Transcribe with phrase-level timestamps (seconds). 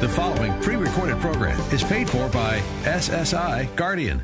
[0.00, 4.22] The following pre recorded program is paid for by SSI Guardian.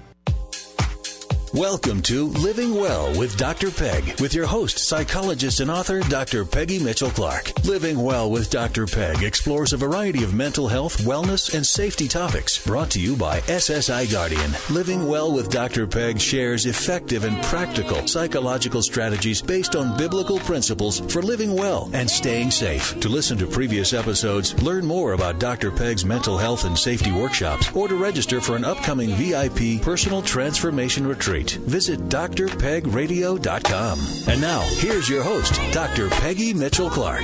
[1.54, 3.70] Welcome to Living Well with Dr.
[3.70, 6.44] Peg, with your host, psychologist and author, Dr.
[6.44, 7.52] Peggy Mitchell Clark.
[7.64, 8.88] Living Well with Dr.
[8.88, 12.66] Peg explores a variety of mental health, wellness, and safety topics.
[12.66, 14.50] Brought to you by SSI Guardian.
[14.68, 15.86] Living Well with Dr.
[15.86, 22.10] Peg shares effective and practical psychological strategies based on biblical principles for living well and
[22.10, 22.98] staying safe.
[22.98, 25.70] To listen to previous episodes, learn more about Dr.
[25.70, 31.06] Peg's mental health and safety workshops, or to register for an upcoming VIP personal transformation
[31.06, 33.98] retreat visit drpegradio.com.
[34.28, 36.08] And now, here's your host, Dr.
[36.10, 37.22] Peggy Mitchell Clark.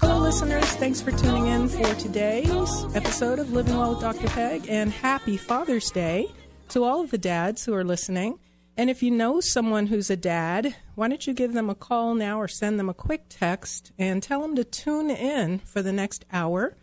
[0.00, 0.64] Hello, listeners.
[0.64, 4.28] Thanks for tuning in for today's episode of Living Well with Dr.
[4.28, 6.26] Peg, and happy Father's Day
[6.68, 8.38] to all of the dads who are listening.
[8.76, 12.14] And if you know someone who's a dad, why don't you give them a call
[12.14, 15.92] now or send them a quick text and tell them to tune in for the
[15.92, 16.76] next hour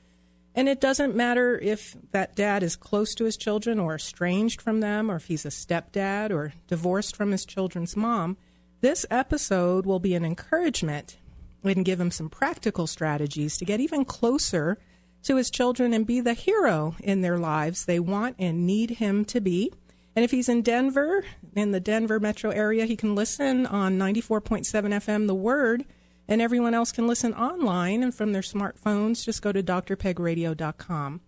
[0.53, 4.81] and it doesn't matter if that dad is close to his children or estranged from
[4.81, 8.37] them, or if he's a stepdad or divorced from his children's mom.
[8.81, 11.17] This episode will be an encouragement
[11.63, 14.77] and give him some practical strategies to get even closer
[15.23, 19.23] to his children and be the hero in their lives they want and need him
[19.25, 19.71] to be.
[20.15, 21.23] And if he's in Denver,
[21.55, 25.85] in the Denver metro area, he can listen on 94.7 FM, The Word
[26.31, 29.25] and everyone else can listen online and from their smartphones.
[29.25, 31.19] Just go to drpegradio.com.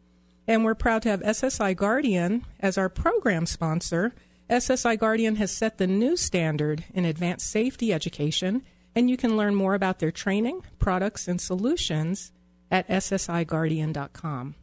[0.48, 4.14] And we're proud to have SSI Guardian as our program sponsor.
[4.50, 8.64] SSI Guardian has set the new standard in advanced safety education,
[8.96, 12.32] and you can learn more about their training, products, and solutions
[12.72, 14.56] at ssiguardian.com.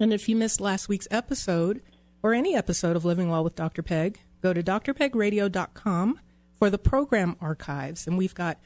[0.00, 1.80] And if you missed last week's episode
[2.24, 3.84] or any episode of Living Well with Dr.
[3.84, 6.18] Peg, go to drpegradio.com
[6.58, 8.08] for the program archives.
[8.08, 8.58] And we've got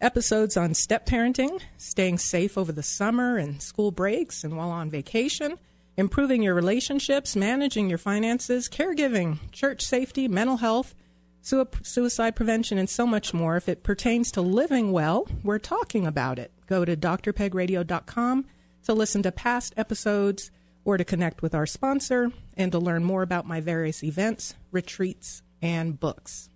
[0.00, 4.90] episodes on step parenting, staying safe over the summer and school breaks and while on
[4.90, 5.58] vacation,
[5.96, 10.94] improving your relationships, managing your finances, caregiving, church safety, mental health,
[11.40, 13.56] suicide prevention, and so much more.
[13.56, 16.50] If it pertains to living well, we're talking about it.
[16.66, 18.46] Go to drpegradio.com
[18.84, 20.50] to listen to past episodes
[20.84, 25.42] or to connect with our sponsor and to learn more about my various events, retreats,
[25.62, 26.48] and books.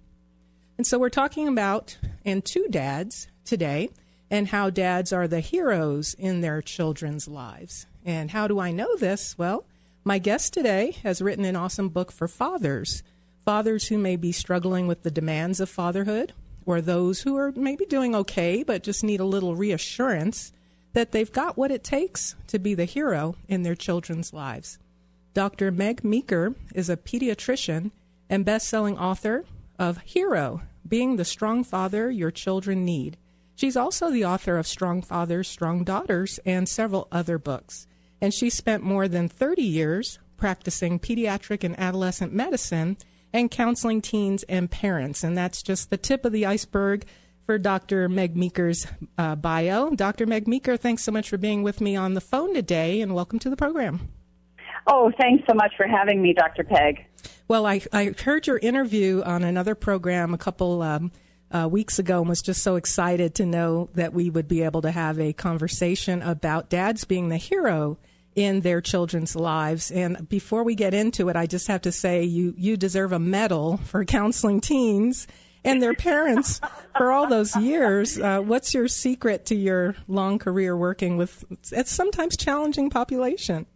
[0.76, 3.90] And so we're talking about, and two dads today,
[4.30, 7.86] and how dads are the heroes in their children's lives.
[8.04, 9.36] And how do I know this?
[9.36, 9.64] Well,
[10.04, 13.02] my guest today has written an awesome book for fathers,
[13.44, 16.32] fathers who may be struggling with the demands of fatherhood,
[16.64, 20.52] or those who are maybe doing okay but just need a little reassurance
[20.92, 24.78] that they've got what it takes to be the hero in their children's lives.
[25.34, 25.70] Dr.
[25.70, 27.92] Meg Meeker is a pediatrician
[28.28, 29.44] and best selling author
[29.78, 33.16] of Hero being the strong father your children need.
[33.60, 37.86] She's also the author of Strong Fathers, Strong Daughters, and several other books.
[38.18, 42.96] And she spent more than 30 years practicing pediatric and adolescent medicine
[43.34, 45.22] and counseling teens and parents.
[45.22, 47.04] And that's just the tip of the iceberg
[47.44, 48.08] for Dr.
[48.08, 48.86] Meg Meeker's
[49.18, 49.90] uh, bio.
[49.90, 50.24] Dr.
[50.24, 53.38] Meg Meeker, thanks so much for being with me on the phone today, and welcome
[53.40, 54.08] to the program.
[54.86, 56.64] Oh, thanks so much for having me, Dr.
[56.64, 57.04] Peg.
[57.46, 61.12] Well, I, I heard your interview on another program a couple um,
[61.50, 64.82] uh, weeks ago and was just so excited to know that we would be able
[64.82, 67.98] to have a conversation about dads being the hero
[68.34, 69.90] in their children's lives.
[69.90, 73.18] And before we get into it, I just have to say you, you deserve a
[73.18, 75.26] medal for counseling teens
[75.64, 76.60] and their parents
[76.96, 78.18] for all those years.
[78.18, 83.66] Uh, what's your secret to your long career working with it's sometimes challenging population?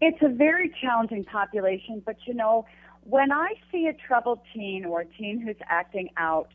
[0.00, 2.66] It's a very challenging population, but you know,
[3.04, 6.48] when I see a troubled teen or a teen who's acting out,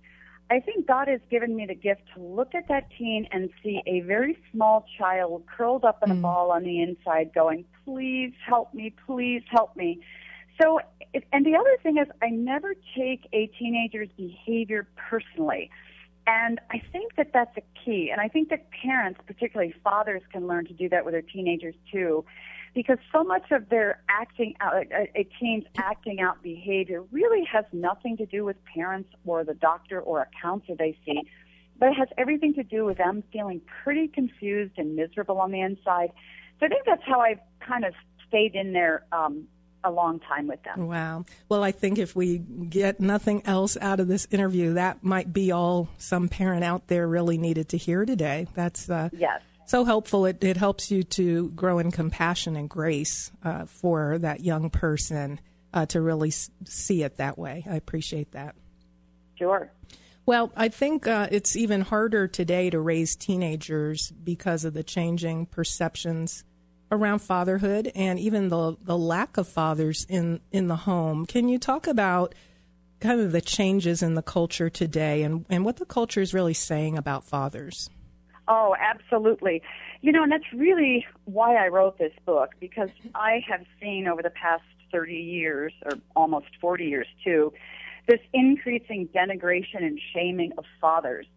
[0.51, 3.81] I think God has given me the gift to look at that teen and see
[3.85, 6.21] a very small child curled up in a mm.
[6.21, 9.99] ball on the inside going, please help me, please help me.
[10.59, 10.79] So,
[11.31, 15.69] and the other thing is, I never take a teenager's behavior personally.
[16.25, 18.09] And I think that that's a key.
[18.11, 21.75] And I think that parents, particularly fathers, can learn to do that with their teenagers
[21.91, 22.25] too
[22.73, 27.65] because so much of their acting out, a, a teen's acting out behavior really has
[27.71, 31.21] nothing to do with parents or the doctor or a counselor they see,
[31.77, 35.61] but it has everything to do with them feeling pretty confused and miserable on the
[35.61, 36.11] inside.
[36.59, 37.93] So I think that's how I've kind of
[38.27, 39.47] stayed in there um,
[39.83, 40.87] a long time with them.
[40.87, 41.25] Wow.
[41.47, 45.51] Well, I think if we get nothing else out of this interview, that might be
[45.51, 48.47] all some parent out there really needed to hear today.
[48.53, 50.25] That's uh, yes so helpful.
[50.25, 55.39] It, it helps you to grow in compassion and grace uh, for that young person
[55.73, 57.63] uh, to really s- see it that way.
[57.69, 58.55] I appreciate that.
[59.35, 59.71] Sure.
[60.25, 65.45] Well, I think uh, it's even harder today to raise teenagers because of the changing
[65.45, 66.43] perceptions
[66.91, 71.27] around fatherhood and even the the lack of fathers in in the home.
[71.27, 72.33] Can you talk about
[72.99, 76.55] kind of the changes in the culture today and, and what the culture is really
[76.55, 77.89] saying about fathers?
[78.49, 79.61] Oh, absolutely.
[80.01, 84.23] You know, and that's really why I wrote this book because I have seen over
[84.23, 87.53] the past 30 years, or almost 40 years too,
[88.07, 91.27] this increasing denigration and shaming of fathers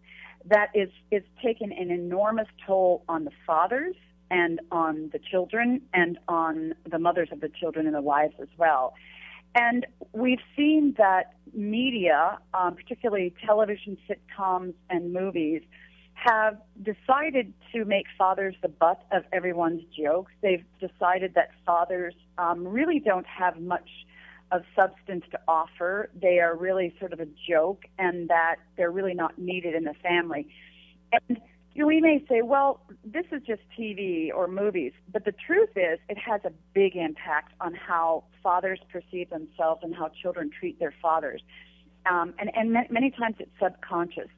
[0.45, 3.95] that is, is taken an enormous toll on the fathers
[4.31, 8.47] and on the children and on the mothers of the children and the wives as
[8.57, 8.95] well.
[9.53, 15.61] And we've seen that media, um, particularly television sitcoms and movies,
[16.23, 20.31] have decided to make fathers the butt of everyone's jokes.
[20.41, 23.89] They've decided that fathers um, really don't have much
[24.51, 26.09] of substance to offer.
[26.19, 29.95] They are really sort of a joke and that they're really not needed in the
[29.95, 30.47] family.
[31.11, 31.41] And
[31.73, 35.71] you know, we may say, well, this is just TV or movies, but the truth
[35.75, 40.79] is it has a big impact on how fathers perceive themselves and how children treat
[40.79, 41.41] their fathers.
[42.09, 44.29] Um, and and many times it's subconscious.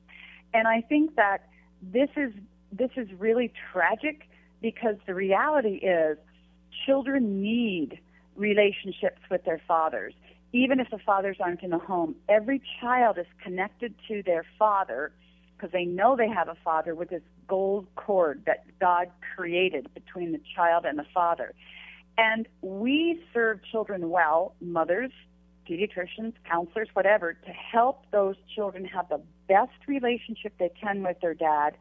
[0.53, 1.49] And I think that
[1.81, 2.33] this is
[2.71, 4.27] this is really tragic
[4.61, 6.17] because the reality is
[6.85, 7.99] children need
[8.35, 10.13] relationships with their fathers.
[10.51, 15.11] Even if the fathers aren't in the home, every child is connected to their father
[15.55, 20.31] because they know they have a father with this gold cord that God created between
[20.31, 21.53] the child and the father.
[22.17, 25.11] And we serve children well, mothers,
[25.69, 31.33] pediatricians, counselors, whatever, to help those children have the best relationship they can with their
[31.33, 31.77] dad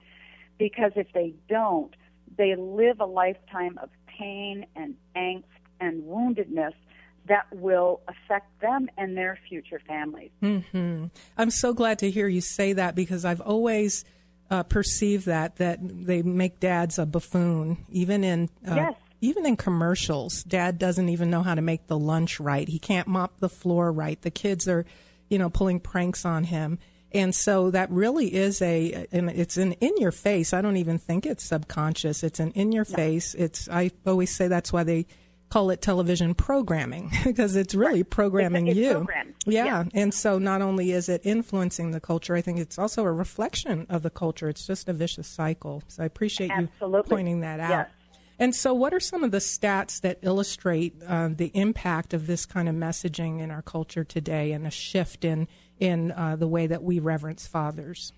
[0.58, 1.94] because if they don't,
[2.36, 5.44] they live a lifetime of pain and angst
[5.80, 6.72] and woundedness
[7.26, 10.30] that will affect them and their future families.
[10.42, 11.06] Mm-hmm.
[11.38, 14.04] I'm so glad to hear you say that because I've always
[14.50, 18.94] uh, perceived that that they make dads a buffoon, even in uh, yes.
[19.20, 20.42] even in commercials.
[20.44, 22.68] Dad doesn't even know how to make the lunch right.
[22.68, 24.20] He can't mop the floor right.
[24.20, 24.84] The kids are,
[25.28, 26.78] you know, pulling pranks on him.
[27.14, 30.52] And so that really is a, and it's an in your face.
[30.52, 32.24] I don't even think it's subconscious.
[32.24, 33.34] It's an in your face.
[33.34, 35.06] It's, I always say that's why they
[35.48, 38.10] call it television programming because it's really right.
[38.10, 39.06] programming it's, it's you.
[39.46, 39.64] Yeah.
[39.64, 39.84] yeah.
[39.94, 43.86] And so not only is it influencing the culture, I think it's also a reflection
[43.88, 44.48] of the culture.
[44.48, 45.84] It's just a vicious cycle.
[45.86, 46.98] So I appreciate Absolutely.
[46.98, 47.70] you pointing that out.
[47.70, 47.90] Yes.
[48.36, 52.46] And so, what are some of the stats that illustrate uh, the impact of this
[52.46, 55.46] kind of messaging in our culture today and a shift in
[55.80, 58.12] in uh, the way that we reverence fathers?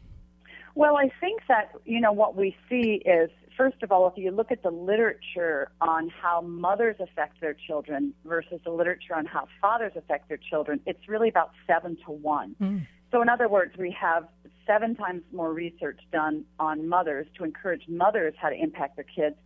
[0.75, 4.31] Well, I think that you know what we see is first of all, if you
[4.31, 9.49] look at the literature on how mothers affect their children versus the literature on how
[9.61, 12.55] fathers affect their children, it's really about seven to one.
[12.61, 12.87] Mm.
[13.11, 14.29] So, in other words, we have
[14.67, 19.37] seven times more research done on mothers to encourage mothers how to impact their kids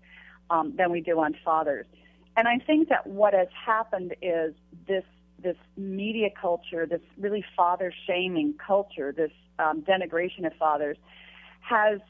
[0.48, 1.86] um, than we do on fathers.
[2.36, 4.54] And I think that what has happened is
[4.88, 5.04] this
[5.42, 10.96] this media culture, this really father shaming culture, this um, denigration of fathers,
[11.60, 12.00] has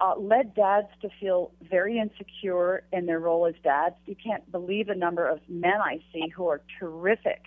[0.00, 3.96] uh, led dads to feel very insecure in their role as dads.
[4.06, 7.42] You can't believe the number of men I see who are terrific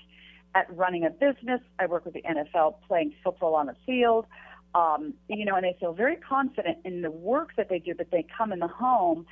[0.54, 1.62] at running a business.
[1.80, 4.26] I work with the NFL playing football on the field.
[4.74, 8.10] Um, you know, and they feel very confident in the work that they do, but
[8.12, 9.26] they come in the home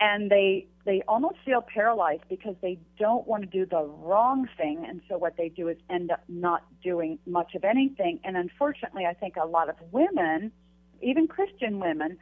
[0.00, 4.84] and they they almost feel paralyzed because they don't want to do the wrong thing.
[4.88, 8.18] And so what they do is end up not doing much of anything.
[8.24, 10.52] And unfortunately i think a lot of women
[11.02, 12.18] even christian women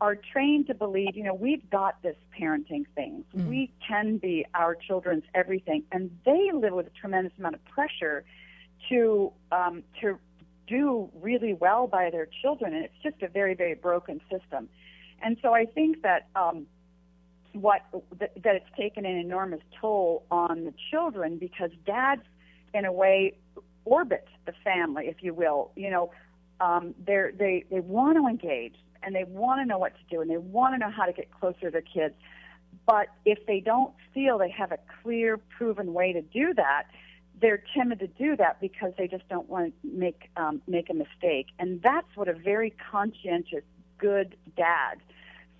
[0.00, 3.24] are trained to believe you know we've got this parenting thing.
[3.36, 3.48] Mm.
[3.48, 5.84] we can be our children's everything.
[5.92, 8.24] And they live with a tremendous amount of pressure
[8.88, 10.18] to um, to
[10.66, 12.74] do really well by their children.
[12.74, 14.68] And it's just a very very broken system.
[15.22, 16.66] And so i think that um,
[17.52, 17.82] what
[18.18, 22.22] that, that it's taken an enormous toll on the children because dads,
[22.74, 23.34] in a way,
[23.84, 25.72] orbit the family, if you will.
[25.76, 26.10] You know,
[26.60, 30.20] um, they're, they they want to engage and they want to know what to do
[30.20, 32.14] and they want to know how to get closer to their kids.
[32.86, 36.84] But if they don't feel they have a clear, proven way to do that,
[37.40, 40.94] they're timid to do that because they just don't want to make um, make a
[40.94, 41.46] mistake.
[41.58, 43.64] And that's what a very conscientious,
[43.98, 45.00] good dad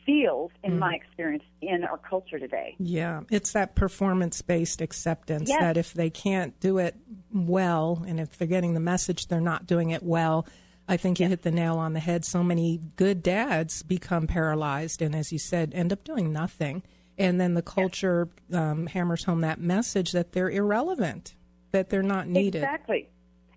[0.06, 2.74] feels, in my experience, in our culture today.
[2.78, 5.60] Yeah, it's that performance based acceptance Yes.
[5.60, 6.96] that if they can't do it
[7.32, 10.46] well, and if they're getting the message they're not doing it well,
[10.88, 12.24] I think you hit the nail on the head.
[12.24, 16.82] So many good dads become paralyzed, and as you said, end up doing nothing.
[17.16, 21.34] And then the culture um, hammers home that message that they're irrelevant,
[21.70, 22.62] that they're not needed.
[22.62, 23.08] Exactly.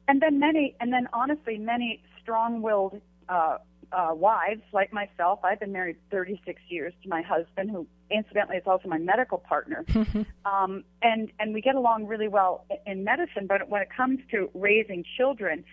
[0.08, 3.58] And then many, and then honestly, many strong-willed uh,
[3.94, 5.40] uh, wives like myself.
[5.44, 9.86] I've been married 36 years to my husband, who incidentally is also my medical partner,
[10.46, 13.48] um, and and we get along really well in medicine.
[13.48, 15.64] But when it comes to raising children,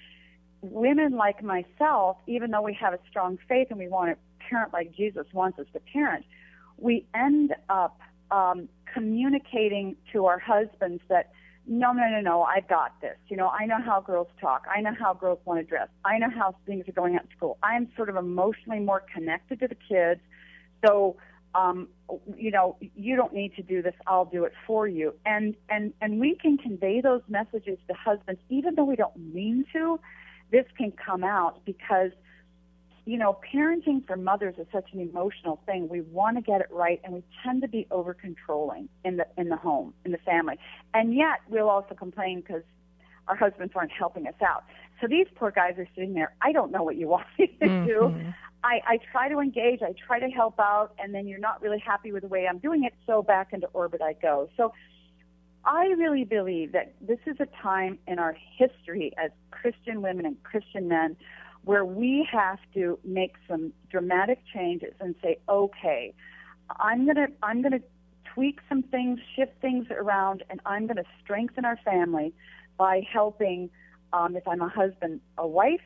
[0.63, 4.73] women like myself, even though we have a strong faith and we want to parent
[4.73, 6.25] like Jesus wants us to parent,
[6.77, 8.01] we end up
[8.31, 11.33] um, communicating to our husbands that
[11.71, 13.17] no, no, no, no, I've got this.
[13.29, 14.65] You know, I know how girls talk.
[14.69, 15.87] I know how girls want to dress.
[16.05, 17.59] I know how things are going at school.
[17.63, 20.21] I'm sort of emotionally more connected to the kids.
[20.85, 21.17] So,
[21.55, 21.87] um,
[22.37, 23.95] you know, you don't need to do this.
[24.09, 25.15] I'll do it for you.
[25.25, 29.65] And, and, and we can convey those messages to husbands, even though we don't mean
[29.73, 30.01] to.
[30.51, 32.11] This can come out because–
[33.11, 35.89] you know, parenting for mothers is such an emotional thing.
[35.89, 39.27] We want to get it right, and we tend to be over controlling in the
[39.37, 40.61] in the home, in the family,
[40.95, 42.63] and yet we'll also complain because
[43.27, 44.63] our husbands aren't helping us out.
[45.01, 46.35] So these poor guys are sitting there.
[46.41, 47.87] I don't know what you want me to mm-hmm.
[47.87, 48.33] do.
[48.63, 51.81] I, I try to engage, I try to help out, and then you're not really
[51.85, 52.95] happy with the way I'm doing it.
[53.07, 54.51] So back into orbit I go.
[54.57, 54.73] So
[55.65, 60.41] I really believe that this is a time in our history as Christian women and
[60.45, 61.17] Christian men
[61.65, 66.15] where we have to make some dramatic changes and say, okay,
[66.79, 67.81] I'm gonna I'm gonna
[68.35, 72.33] tweak some things, shift things around, and I'm gonna strengthen our family
[72.77, 73.71] by helping.
[74.13, 75.85] Um, if I'm a husband, a wife,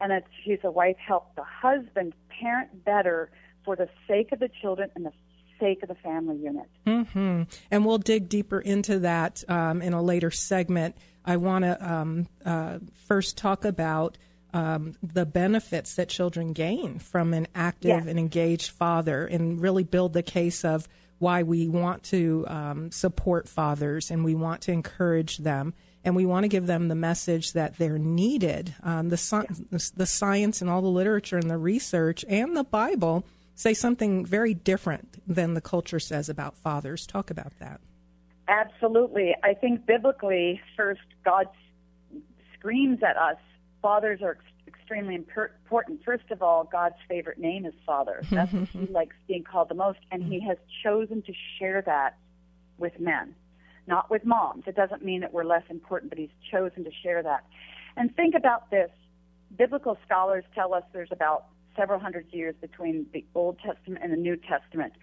[0.00, 3.30] and if she's a wife, help the husband parent better
[3.66, 5.12] for the sake of the children and the
[5.60, 6.68] sake of the family unit.
[6.86, 7.42] Mm-hmm.
[7.70, 10.96] And we'll dig deeper into that um, in a later segment.
[11.24, 14.16] I want to um, uh, first talk about
[14.56, 20.14] um, the benefits that children gain from an active and engaged father and really build
[20.14, 25.38] the case of why we want to um, support fathers and we want to encourage
[25.38, 28.74] them and we want to give them the message that they're needed.
[28.82, 29.78] Um, the, yeah.
[29.94, 34.54] the science and all the literature and the research and the Bible say something very
[34.54, 37.06] different than the culture says about fathers.
[37.06, 37.80] Talk about that.
[38.48, 39.34] Absolutely.
[39.42, 41.46] I think biblically, first, God
[42.54, 43.36] screams at us
[43.86, 46.02] fathers are ex- extremely important.
[46.04, 48.20] First of all, God's favorite name is Father.
[48.32, 52.16] That's what He likes being called the most, and He has chosen to share that
[52.78, 53.36] with men,
[53.86, 54.64] not with moms.
[54.66, 57.44] It doesn't mean that we're less important, but He's chosen to share that.
[57.96, 58.90] And think about this:
[59.56, 61.44] biblical scholars tell us there's about
[61.76, 64.94] several hundred years between the Old Testament and the New Testament.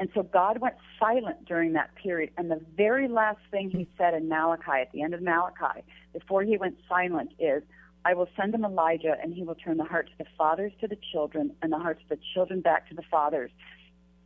[0.00, 2.30] And so God went silent during that period.
[2.36, 6.42] And the very last thing he said in Malachi, at the end of Malachi, before
[6.42, 7.62] he went silent, is,
[8.04, 10.88] I will send him Elijah, and he will turn the hearts of the fathers to
[10.88, 13.50] the children, and the hearts of the children back to the fathers.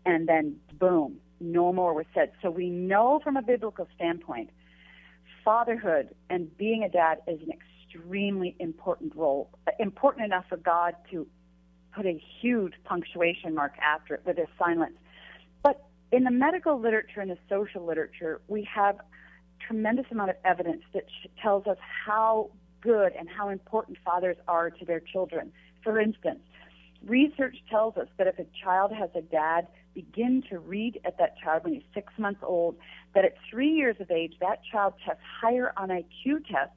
[0.04, 2.32] And then, boom, no more was said.
[2.42, 4.50] So we know from a biblical standpoint,
[5.44, 11.26] fatherhood and being a dad is an extremely important role, important enough for God to
[11.94, 14.96] put a huge punctuation mark after it with a silence.
[15.62, 18.98] But in the medical literature and the social literature, we have
[19.66, 21.04] tremendous amount of evidence that
[21.42, 25.52] tells us how good and how important fathers are to their children.
[25.82, 26.40] For instance,
[27.06, 31.36] research tells us that if a child has a dad, begin to read at that
[31.38, 32.76] child when he's six months old,
[33.14, 36.74] that at three years of age, that child tests higher on IQ tests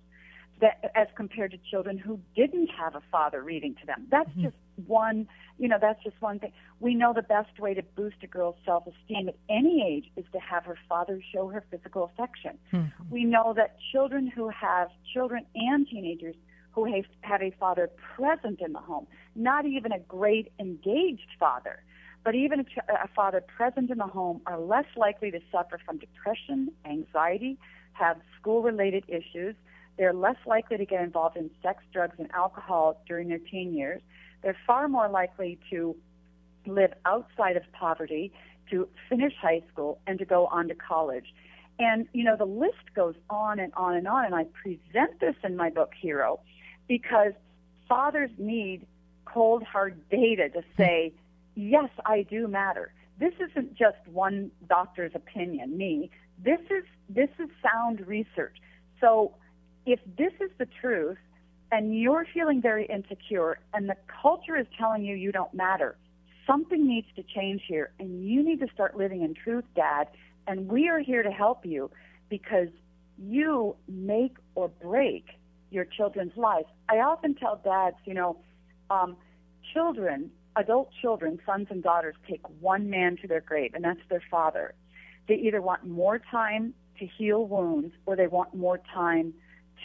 [0.61, 4.07] that, as compared to children who didn't have a father reading to them.
[4.09, 4.43] That's mm-hmm.
[4.43, 4.55] just
[4.87, 5.27] one,
[5.57, 6.51] you know, that's just one thing.
[6.79, 10.39] We know the best way to boost a girl's self-esteem at any age is to
[10.39, 12.57] have her father show her physical affection.
[12.71, 13.03] Mm-hmm.
[13.09, 16.35] We know that children who have children and teenagers
[16.71, 21.83] who have, have a father present in the home, not even a great engaged father,
[22.23, 25.97] but even a, a father present in the home are less likely to suffer from
[25.97, 27.57] depression, anxiety,
[27.93, 29.55] have school-related issues,
[30.01, 34.01] they're less likely to get involved in sex, drugs, and alcohol during their teen years.
[34.41, 35.95] They're far more likely to
[36.65, 38.33] live outside of poverty,
[38.71, 41.35] to finish high school, and to go on to college.
[41.77, 44.25] And, you know, the list goes on and on and on.
[44.25, 46.39] And I present this in my book, Hero,
[46.87, 47.33] because
[47.87, 48.87] fathers need
[49.25, 51.13] cold, hard data to say,
[51.53, 52.91] yes, I do matter.
[53.19, 56.09] This isn't just one doctor's opinion, me.
[56.43, 58.57] This is, this is sound research.
[58.99, 59.35] So
[59.85, 61.17] if this is the truth
[61.71, 65.97] and you're feeling very insecure and the culture is telling you you don't matter,
[66.45, 70.07] something needs to change here and you need to start living in truth, Dad.
[70.47, 71.91] And we are here to help you
[72.29, 72.67] because
[73.17, 75.25] you make or break
[75.69, 76.67] your children's lives.
[76.89, 78.37] I often tell dads, you know,
[78.89, 79.15] um,
[79.73, 84.23] children, adult children, sons and daughters, take one man to their grave, and that's their
[84.29, 84.73] father.
[85.27, 89.33] They either want more time to heal wounds or they want more time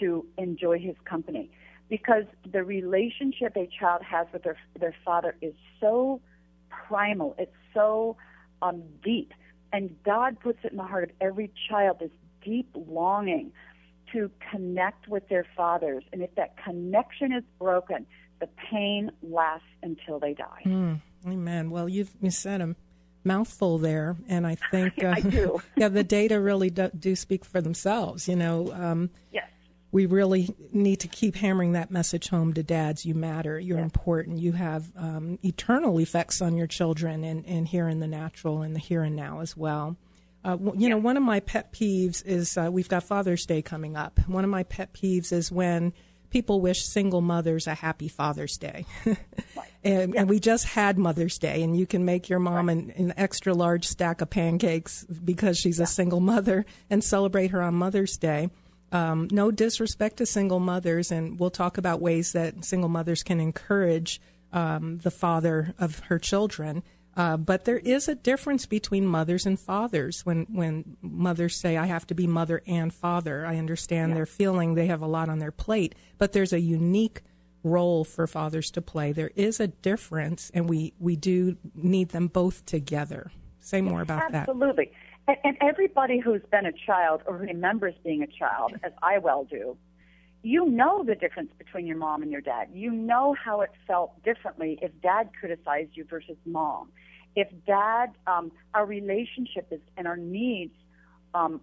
[0.00, 1.50] to enjoy his company.
[1.88, 6.20] because the relationship a child has with their their father is so
[6.68, 7.34] primal.
[7.38, 8.16] It's so
[8.62, 9.32] um, deep,
[9.72, 12.10] and God puts it in the heart of every child this
[12.44, 13.52] deep longing
[14.12, 16.04] to connect with their fathers.
[16.12, 18.06] And if that connection is broken,
[18.40, 20.62] the pain lasts until they die.
[20.64, 21.70] Mm, amen.
[21.70, 22.74] Well, you've you said a
[23.24, 25.62] mouthful there, and I think uh, I do.
[25.76, 28.28] yeah, the data really do, do, speak for themselves.
[28.28, 28.72] You know.
[28.72, 29.44] Um, yes.
[29.92, 33.06] We really need to keep hammering that message home to dads.
[33.06, 33.58] You matter.
[33.58, 33.84] You're yes.
[33.84, 34.38] important.
[34.40, 38.74] You have um, eternal effects on your children, and, and here in the natural and
[38.74, 39.96] the here and now as well.
[40.44, 43.96] Uh, you know, one of my pet peeves is uh, we've got Father's Day coming
[43.96, 44.20] up.
[44.28, 45.92] One of my pet peeves is when
[46.30, 48.86] people wish single mothers a happy Father's Day.
[49.84, 52.76] and, and, we just had Mother's Day, and you can make your mom right.
[52.76, 55.84] an, an, extra large stack of pancakes because she's yeah.
[55.84, 58.50] a single mother and celebrate her on Mother's Day.
[58.92, 63.40] Um, no disrespect to single mothers, and we'll talk about ways that single mothers can
[63.40, 64.20] encourage
[64.52, 66.82] um, the father of her children.
[67.16, 70.24] Uh, but there is a difference between mothers and fathers.
[70.24, 74.16] When when mothers say, "I have to be mother and father," I understand yeah.
[74.16, 74.74] their feeling.
[74.74, 77.22] They have a lot on their plate, but there's a unique
[77.62, 79.12] role for fathers to play.
[79.12, 83.32] There is a difference, and we we do need them both together.
[83.60, 84.32] Say more about Absolutely.
[84.32, 84.48] that.
[84.48, 84.92] Absolutely.
[85.28, 89.44] And, and everybody who's been a child or remembers being a child, as I well
[89.44, 89.76] do,
[90.42, 92.68] you know the difference between your mom and your dad.
[92.72, 96.88] You know how it felt differently if dad criticized you versus mom
[97.36, 100.74] if dad, um, our relationship is and our needs
[101.34, 101.60] um,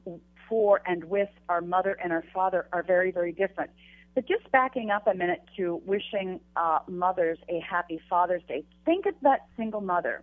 [0.47, 3.71] for and with our mother and our father are very, very different.
[4.13, 9.07] But just backing up a minute to wishing uh, mothers a happy Father's Day, think
[9.07, 10.21] of that single mother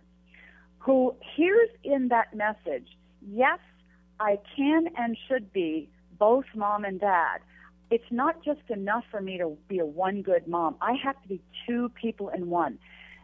[0.79, 2.87] who hears in that message,
[3.25, 3.59] yes,
[4.19, 7.39] I can and should be both mom and dad.
[7.89, 10.75] It's not just enough for me to be a one good mom.
[10.81, 12.79] I have to be two people in one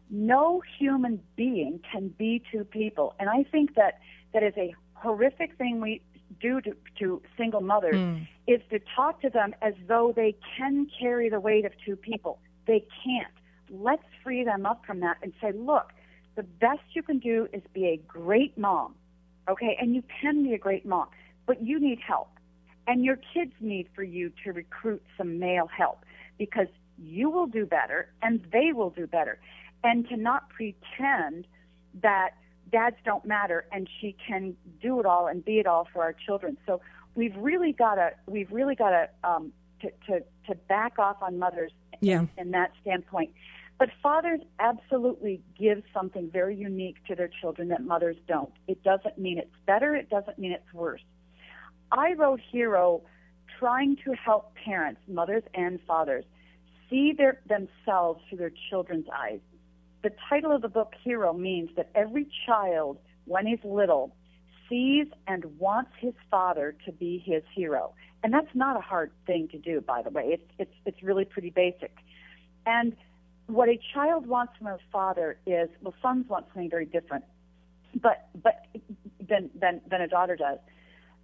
[0.10, 3.16] no human being can be two people.
[3.20, 4.00] And I think that
[4.34, 6.02] that is a horrific thing we
[6.42, 8.28] do to, to single mothers mm.
[8.48, 12.40] is to talk to them as though they can carry the weight of two people.
[12.66, 13.34] They can't.
[13.70, 15.92] Let's free them up from that and say, look,
[16.36, 18.96] the best you can do is be a great mom.
[19.48, 19.78] Okay?
[19.80, 21.08] And you can be a great mom,
[21.46, 22.30] but you need help.
[22.88, 26.06] And your kids need for you to recruit some male help
[26.38, 29.40] because you will do better and they will do better
[29.84, 31.46] and to not pretend
[32.02, 32.32] that
[32.72, 36.14] dads don't matter and she can do it all and be it all for our
[36.14, 36.58] children.
[36.66, 36.82] So
[37.16, 41.38] we've really got to we've really got to um, to, to to back off on
[41.38, 42.22] mothers yeah.
[42.22, 43.32] in, in that standpoint.
[43.80, 48.52] But fathers absolutely give something very unique to their children that mothers don't.
[48.68, 49.96] It doesn't mean it's better.
[49.96, 51.04] It doesn't mean it's worse.
[51.92, 53.04] I wrote Hero
[53.60, 56.26] trying to help parents, mothers and fathers,
[56.90, 59.40] see their, themselves through their children's eyes
[60.04, 64.16] the title of the book, Hero, means that every child, when he's little,
[64.70, 67.94] sees and wants his father to be his hero.
[68.24, 70.24] And that's not a hard thing to do, by the way.
[70.28, 71.92] It's, it's, it's really pretty basic.
[72.66, 72.96] And
[73.48, 77.24] what a child wants from a father is, well, sons want something very different,
[78.02, 78.66] but, but
[79.28, 80.60] than, than, than a daughter does.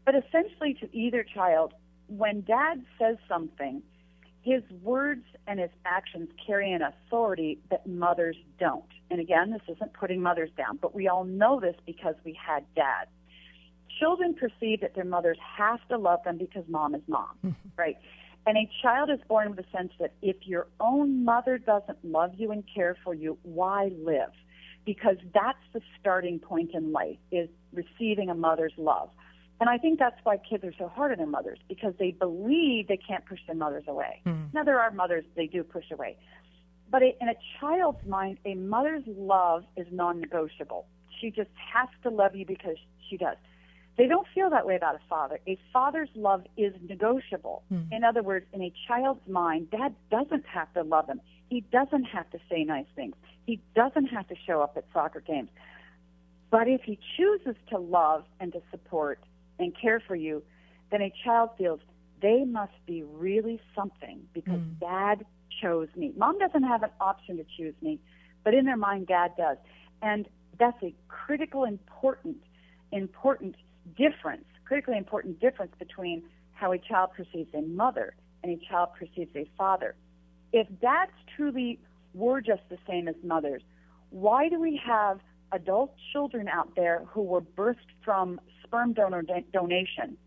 [0.06, 1.74] But essentially, to either child,
[2.08, 3.82] when dad says something,
[4.42, 8.84] his words and his actions carry an authority that mothers don't.
[9.10, 12.66] And again, this isn't putting mothers down, but we all know this because we had
[12.76, 13.10] dads.
[14.00, 17.52] Children perceive that their mothers have to love them because mom is mom, mm-hmm.
[17.78, 17.98] right?
[18.46, 22.34] And a child is born with a sense that if your own mother doesn't love
[22.38, 24.32] you and care for you, why live?
[24.86, 29.10] Because that's the starting point in life is receiving a mother's love.
[29.62, 32.90] And I think that's why kids are so hard on their mothers because they believe
[32.90, 34.22] they can't push their mothers away.
[34.26, 34.54] Mm.
[34.54, 36.18] Now, there are mothers they do push away.
[36.92, 40.86] But in a child's mind, a mother's love is non negotiable.
[41.22, 42.76] She just has to love you because
[43.10, 43.38] she does.
[43.98, 45.40] They don't feel that way about a father.
[45.48, 47.64] A father's love is negotiable.
[47.72, 47.92] Mm.
[47.92, 51.22] In other words, in a child's mind, dad doesn't have to love them.
[51.50, 53.16] He doesn't have to say nice things.
[53.46, 55.50] He doesn't have to show up at soccer games.
[56.50, 59.20] But if he chooses to love and to support,
[59.60, 60.44] and care for you,
[60.92, 61.80] then a child feels
[62.22, 64.80] they must be really something because mm.
[64.80, 65.26] dad
[65.62, 66.14] chose me.
[66.16, 68.00] Mom doesn't have an option to choose me,
[68.44, 69.58] but in their mind, dad does.
[70.02, 70.28] And
[70.60, 72.38] that's a critical, important,
[72.92, 73.56] important
[73.98, 79.36] difference, critically important difference between how a child perceives a mother and a child perceives
[79.36, 79.96] a father.
[80.52, 81.80] If dads truly
[82.14, 83.62] were just the same as mothers,
[84.10, 85.20] why do we have
[85.52, 90.18] adult children out there who were birthed from sperm donor donation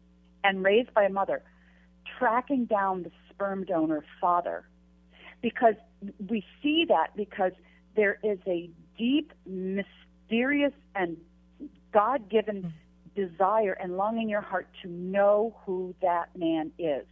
[0.44, 1.42] and raised by a mother,
[2.18, 4.64] tracking down the sperm donor father
[5.42, 5.74] because
[6.28, 7.52] we see that because
[7.94, 11.16] there is a deep, mysterious, and
[11.92, 12.68] God given mm-hmm.
[13.16, 17.06] Desire and longing in your heart to know who that man is.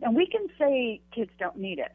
[0.00, 1.92] And we can say kids don't need it,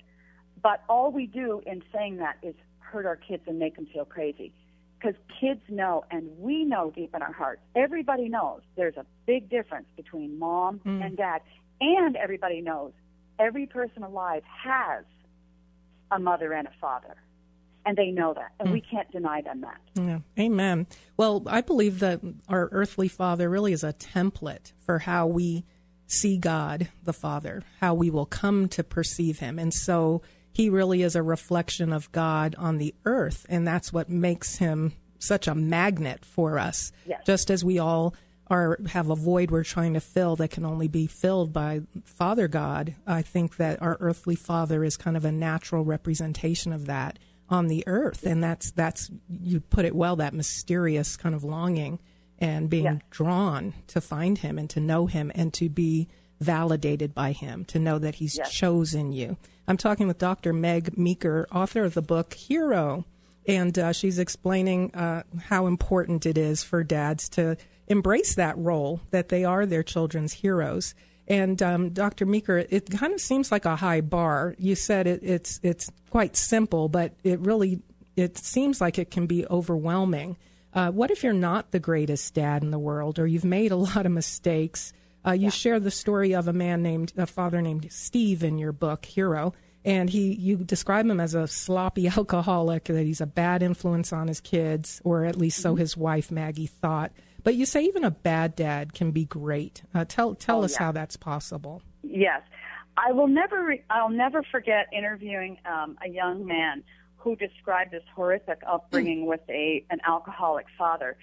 [0.62, 4.06] but all we do in saying that is hurt our kids and make them feel
[4.06, 4.54] crazy.
[5.00, 9.50] Because kids know, and we know deep in our hearts, everybody knows there's a big
[9.50, 11.06] difference between mom mm.
[11.06, 11.42] and dad.
[11.82, 12.94] And everybody knows
[13.38, 15.04] every person alive has
[16.12, 17.16] a mother and a father.
[17.86, 18.74] And they know that, and mm.
[18.74, 19.80] we can't deny them that.
[19.94, 20.20] Yeah.
[20.40, 20.88] Amen.
[21.18, 22.20] Well, I believe that
[22.50, 25.66] our earthly father really is a template for how we
[26.08, 29.60] see God the Father, how we will come to perceive Him.
[29.60, 30.24] And so
[30.56, 34.94] he really is a reflection of God on the earth, and that's what makes him
[35.20, 36.94] such a magnet for us.
[37.06, 37.24] Yes.
[37.26, 38.16] Just as we all
[38.48, 42.48] are have a void we're trying to fill that can only be filled by Father
[42.48, 47.20] God, I think that our earthly Father is kind of a natural representation of that
[47.50, 52.00] on the earth, and that's that's you put it well that mysterious kind of longing
[52.40, 53.02] and being yes.
[53.10, 56.08] drawn to find Him and to know Him and to be
[56.40, 58.52] validated by Him, to know that He's yes.
[58.52, 59.38] chosen you.
[59.68, 60.54] I'm talking with Dr.
[60.54, 63.06] Meg Meeker, author of the book Hero,
[63.48, 69.02] and uh, she's explaining uh, how important it is for dads to embrace that role
[69.12, 70.96] that they are their children's heroes.
[71.28, 72.26] And um, Dr.
[72.26, 74.56] Meeker, it kind of seems like a high bar.
[74.60, 77.82] You said it, it's it's quite simple, but it really
[78.16, 80.38] it seems like it can be overwhelming.
[80.74, 83.76] Uh, what if you're not the greatest dad in the world, or you've made a
[83.76, 84.94] lot of mistakes?
[85.26, 85.50] Uh, you yeah.
[85.50, 89.54] share the story of a man named a father named Steve in your book Hero,
[89.84, 94.28] and he you describe him as a sloppy alcoholic that he's a bad influence on
[94.28, 95.80] his kids, or at least so mm-hmm.
[95.80, 97.12] his wife Maggie thought.
[97.46, 99.84] But you say even a bad dad can be great.
[99.94, 100.88] Uh, tell tell oh, us yeah.
[100.88, 101.82] how that's possible.
[102.04, 102.42] Yes,
[102.98, 106.84] I will never I'll never forget interviewing um, a young man
[107.16, 111.16] who described his horrific upbringing with a an alcoholic father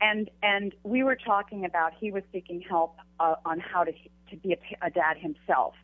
[0.00, 3.92] and and we were talking about he was seeking help uh, on how to
[4.30, 5.74] to be a, a dad himself,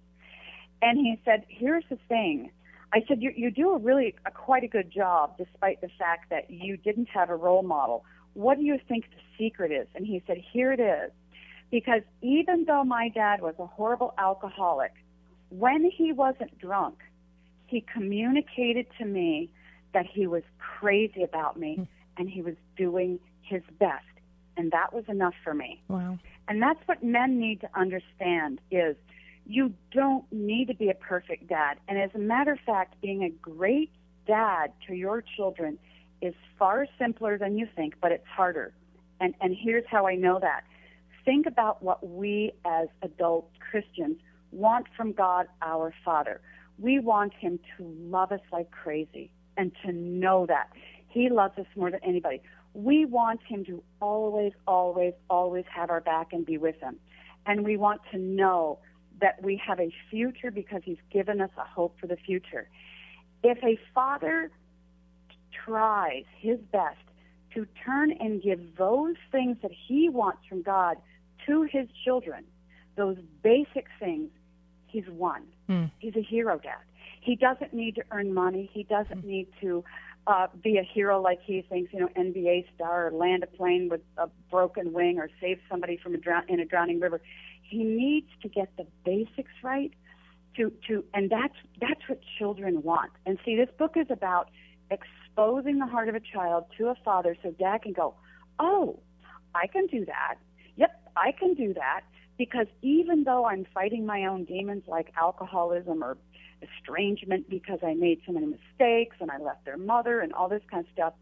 [0.80, 2.50] and he said, "Here's the thing."
[2.92, 6.30] I said, "You you do a really a, quite a good job, despite the fact
[6.30, 8.04] that you didn't have a role model.
[8.34, 11.10] What do you think the secret is?" And he said, "Here it is."
[11.70, 14.92] Because even though my dad was a horrible alcoholic,
[15.48, 16.98] when he wasn't drunk,
[17.66, 19.50] he communicated to me
[19.94, 21.86] that he was crazy about me mm.
[22.18, 24.04] and he was doing his best.
[24.56, 25.82] And that was enough for me.
[25.88, 26.18] Wow.
[26.48, 28.96] And that's what men need to understand is
[29.46, 31.78] you don't need to be a perfect dad.
[31.88, 33.90] And as a matter of fact, being a great
[34.26, 35.78] dad to your children
[36.22, 38.72] is far simpler than you think, but it's harder.
[39.20, 40.64] And and here's how I know that.
[41.24, 44.18] Think about what we as adult Christians
[44.50, 46.40] want from God our Father.
[46.78, 50.70] We want him to love us like crazy and to know that.
[51.08, 52.40] He loves us more than anybody
[52.74, 56.98] we want him to always, always, always have our back and be with him.
[57.46, 58.78] And we want to know
[59.20, 62.68] that we have a future because he's given us a hope for the future.
[63.42, 64.50] If a father
[65.64, 66.98] tries his best
[67.54, 70.96] to turn and give those things that he wants from God
[71.46, 72.44] to his children,
[72.96, 74.30] those basic things,
[74.86, 75.42] he's won.
[75.68, 75.90] Mm.
[75.98, 76.82] He's a hero dad.
[77.20, 78.70] He doesn't need to earn money.
[78.72, 79.28] He doesn't mm.
[79.28, 79.84] need to
[80.26, 83.88] uh, be a hero like he thinks, you know, NBA star, or land a plane
[83.88, 87.20] with a broken wing, or save somebody from a drown- in a drowning river.
[87.62, 89.92] He needs to get the basics right.
[90.56, 93.10] To to and that's that's what children want.
[93.24, 94.50] And see, this book is about
[94.92, 98.14] exposing the heart of a child to a father, so dad can go,
[98.58, 99.00] oh,
[99.54, 100.36] I can do that.
[100.76, 102.02] Yep, I can do that.
[102.38, 106.16] Because even though I'm fighting my own demons like alcoholism or
[106.62, 110.62] estrangement because I made so many mistakes and I left their mother and all this
[110.70, 111.12] kind of stuff,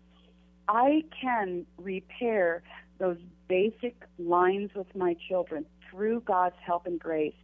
[0.69, 2.63] I can repair
[2.99, 7.35] those basic lines with my children through God's help and grace.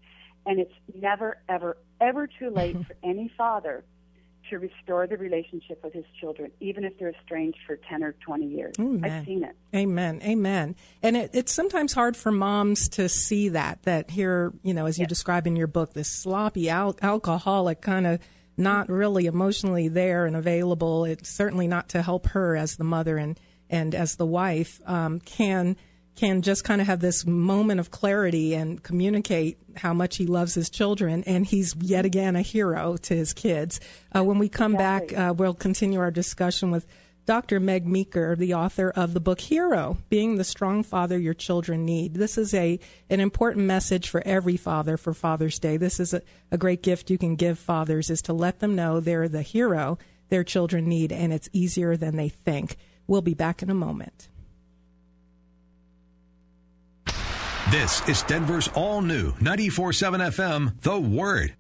[0.45, 3.85] And it's never, ever, ever too late for any father
[4.51, 8.47] to restore the relationship with his children, even if they're estranged for 10 or 20
[8.47, 8.75] years.
[8.79, 9.11] Amen.
[9.11, 9.57] I've seen it.
[9.75, 10.21] Amen.
[10.23, 10.77] Amen.
[11.03, 14.99] And it, it's sometimes hard for moms to see that, that here, you know, as
[14.99, 15.09] you yes.
[15.09, 18.21] describe in your book, this sloppy al- alcoholic kind of
[18.57, 21.05] not really emotionally there and available.
[21.05, 25.21] It's certainly not to help her as the mother and, and as the wife um,
[25.21, 25.77] can–
[26.17, 30.55] can just kind of have this moment of clarity and communicate how much he loves
[30.55, 33.79] his children, and he's yet again a hero to his kids.
[34.15, 35.17] Uh, when we come exactly.
[35.17, 36.87] back, uh, we'll continue our discussion with
[37.27, 37.59] Dr.
[37.59, 42.15] Meg Meeker, the author of the book Hero, Being the Strong Father Your Children Need.
[42.15, 42.79] This is a
[43.11, 45.77] an important message for every father for Father's Day.
[45.77, 49.01] This is a, a great gift you can give fathers is to let them know
[49.01, 49.99] they're the hero
[50.29, 52.77] their children need and it's easier than they think.
[53.07, 54.29] We'll be back in a moment.
[57.71, 61.57] This is Denver's all new 94.7 FM, The Word.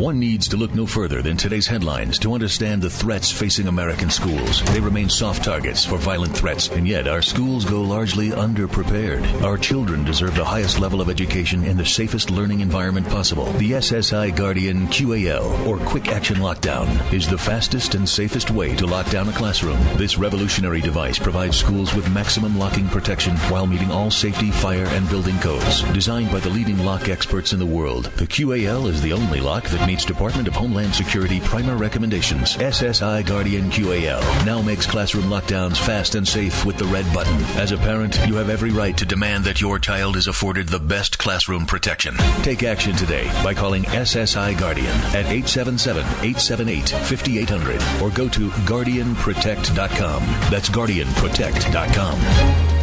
[0.00, 4.08] One needs to look no further than today's headlines to understand the threats facing American
[4.08, 4.62] schools.
[4.72, 9.42] They remain soft targets for violent threats, and yet our schools go largely underprepared.
[9.42, 13.52] Our children deserve the highest level of education in the safest learning environment possible.
[13.58, 18.86] The SSI Guardian QAL, or Quick Action Lockdown, is the fastest and safest way to
[18.86, 19.78] lock down a classroom.
[19.98, 25.06] This revolutionary device provides schools with maximum locking protection while meeting all safety, fire, and
[25.10, 25.82] building codes.
[25.92, 29.64] Designed by the leading lock experts in the world, the QAL is the only lock
[29.64, 32.56] that meets Department of Homeland Security primer recommendations.
[32.58, 37.34] SSI Guardian QAL now makes classroom lockdowns fast and safe with the red button.
[37.58, 40.78] As a parent, you have every right to demand that your child is afforded the
[40.78, 42.14] best classroom protection.
[42.42, 50.22] Take action today by calling SSI Guardian at 877-878-5800 or go to guardianprotect.com.
[50.50, 52.79] That's guardianprotect.com.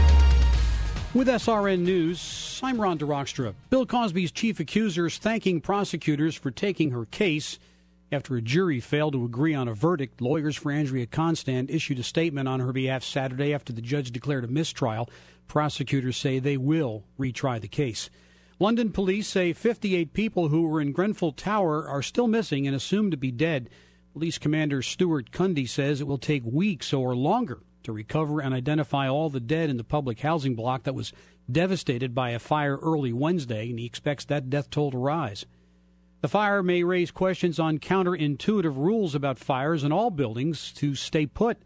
[1.17, 3.55] With SRN News, I'm Ron DeRockstra.
[3.71, 7.57] Bill Cosby's chief accuser is thanking prosecutors for taking her case.
[8.11, 12.03] After a jury failed to agree on a verdict, lawyers for Andrea Constand issued a
[12.03, 15.09] statement on her behalf Saturday after the judge declared a mistrial.
[15.47, 18.11] Prosecutors say they will retry the case.
[18.59, 23.09] London police say 58 people who were in Grenfell Tower are still missing and assumed
[23.09, 23.71] to be dead.
[24.13, 29.07] Police Commander Stuart Cundy says it will take weeks or longer to recover and identify
[29.07, 31.13] all the dead in the public housing block that was
[31.51, 35.45] devastated by a fire early Wednesday, and he expects that death toll to rise.
[36.21, 41.25] The fire may raise questions on counterintuitive rules about fires in all buildings to stay
[41.25, 41.57] put.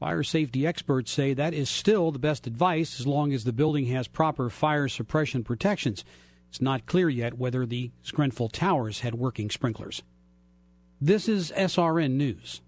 [0.00, 3.86] Fire safety experts say that is still the best advice as long as the building
[3.86, 6.04] has proper fire suppression protections.
[6.48, 10.02] It's not clear yet whether the Grenfell Towers had working sprinklers.
[11.00, 12.62] This is SRN News.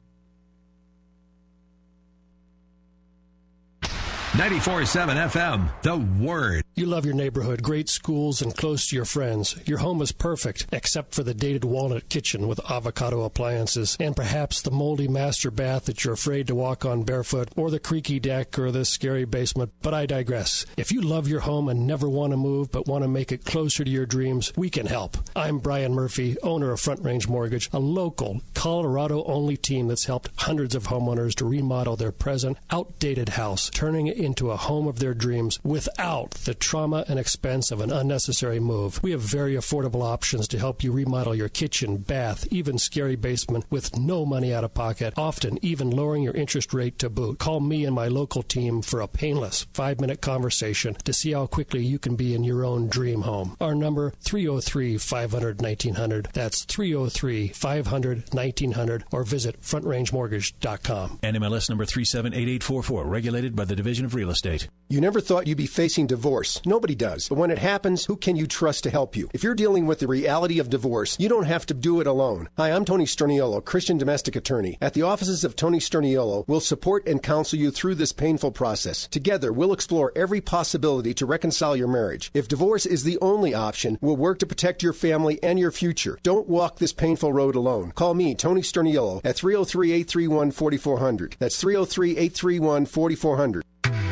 [4.35, 6.64] 94.7 FM, The Word.
[6.75, 9.57] You love your neighborhood, great schools, and close to your friends.
[9.64, 14.61] Your home is perfect, except for the dated walnut kitchen with avocado appliances, and perhaps
[14.61, 18.59] the moldy master bath that you're afraid to walk on barefoot, or the creaky deck,
[18.59, 19.70] or the scary basement.
[19.83, 20.66] But I digress.
[20.77, 23.44] If you love your home and never want to move, but want to make it
[23.44, 25.16] closer to your dreams, we can help.
[25.37, 30.31] I'm Brian Murphy, owner of Front Range Mortgage, a local, Colorado only team that's helped
[30.38, 34.98] hundreds of homeowners to remodel their present, outdated house, turning it into a home of
[34.98, 39.02] their dreams without the trauma and expense of an unnecessary move.
[39.02, 43.66] We have very affordable options to help you remodel your kitchen, bath, even scary basement
[43.70, 47.38] with no money out of pocket, often even lowering your interest rate to boot.
[47.38, 51.46] Call me and my local team for a painless five minute conversation to see how
[51.46, 53.56] quickly you can be in your own dream home.
[53.60, 56.28] Our number 303 500 1900.
[56.32, 61.18] That's 303 500 1900 or visit frontrangemortgage.com.
[61.22, 64.68] NMLS number 378844, regulated by the Division Real Estate.
[64.88, 66.61] You never thought you'd be facing divorce.
[66.66, 67.29] Nobody does.
[67.29, 69.29] But when it happens, who can you trust to help you?
[69.33, 72.48] If you're dealing with the reality of divorce, you don't have to do it alone.
[72.59, 74.77] Hi, I'm Tony Sterniolo, Christian domestic attorney.
[74.81, 79.09] At the offices of Tony Sterniolo, we'll support and counsel you through this painful process.
[79.09, 82.31] Together, we'll explore every possibility to reconcile your marriage.
[82.35, 86.18] If divorce is the only option, we'll work to protect your family and your future.
[86.22, 87.90] Don't walk this painful road alone.
[87.92, 91.37] Call me, Tony Sterniolo, at 303 831 4400.
[91.38, 93.64] That's 303 831 4400.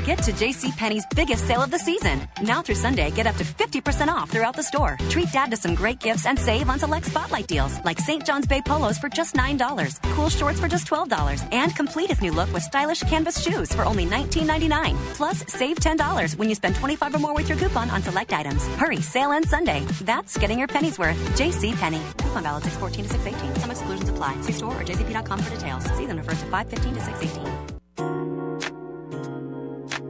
[0.05, 2.27] Get to JCPenney's biggest sale of the season.
[2.43, 4.99] Now through Sunday, get up to 50% off throughout the store.
[5.09, 8.27] Treat dad to some great gifts and save on select spotlight deals like St.
[8.27, 12.33] John's Bay polos for just $9, cool shorts for just $12, and complete his new
[12.33, 14.97] look with stylish canvas shoes for only $19.99.
[15.15, 18.67] Plus, save $10 when you spend 25 or more with your coupon on select items.
[18.79, 19.85] Hurry, sale ends Sunday.
[20.01, 21.17] That's getting your pennies worth.
[21.38, 22.03] JCPenney.
[22.19, 23.61] Coupon valid 614 to 618.
[23.61, 24.41] Some exclusions apply.
[24.41, 25.85] See store or jcp.com for details.
[25.97, 27.73] Season refers to 515 to 618.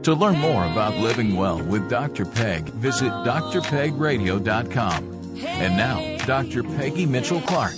[0.03, 2.25] To learn more about living well with Dr.
[2.25, 5.03] Peg, visit drpegradio.com.
[5.45, 6.61] And now, Dr.
[6.61, 7.71] Peggy Mitchell Clark.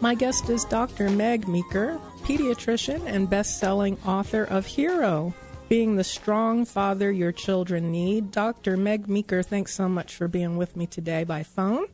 [0.00, 1.10] My guest is Dr.
[1.10, 5.34] Meg Meeker, pediatrician and best selling author of Hero
[5.68, 8.30] Being the Strong Father Your Children Need.
[8.30, 8.78] Dr.
[8.78, 11.84] Meg Meeker, thanks so much for being with me today by phone.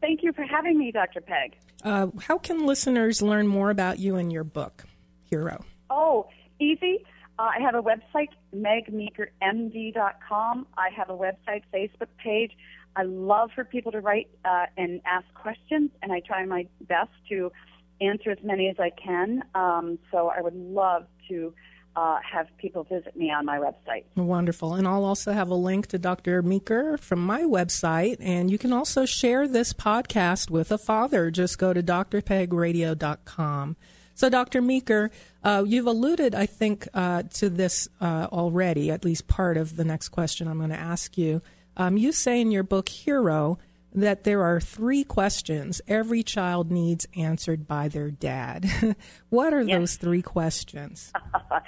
[0.00, 1.20] Thank you for having me, Dr.
[1.20, 1.58] Peg.
[1.82, 4.84] Uh, how can listeners learn more about you and your book,
[5.24, 5.64] Hero?
[5.90, 6.28] Oh,
[6.60, 7.04] easy.
[7.38, 10.66] Uh, I have a website, megmeekermd.com.
[10.76, 12.52] I have a website, Facebook page.
[12.96, 17.12] I love for people to write uh, and ask questions, and I try my best
[17.28, 17.52] to
[18.00, 19.44] answer as many as I can.
[19.54, 21.54] Um, so I would love to
[21.98, 24.04] uh, have people visit me on my website.
[24.14, 24.74] Wonderful.
[24.74, 26.42] And I'll also have a link to Dr.
[26.42, 28.18] Meeker from my website.
[28.20, 31.32] And you can also share this podcast with a father.
[31.32, 33.76] Just go to drpegradio.com.
[34.14, 34.62] So, Dr.
[34.62, 35.10] Meeker,
[35.42, 39.84] uh, you've alluded, I think, uh, to this uh, already, at least part of the
[39.84, 41.42] next question I'm going to ask you.
[41.76, 43.58] Um, you say in your book, Hero,
[43.94, 48.96] that there are three questions every child needs answered by their dad.
[49.28, 49.78] what are yes.
[49.78, 51.12] those three questions?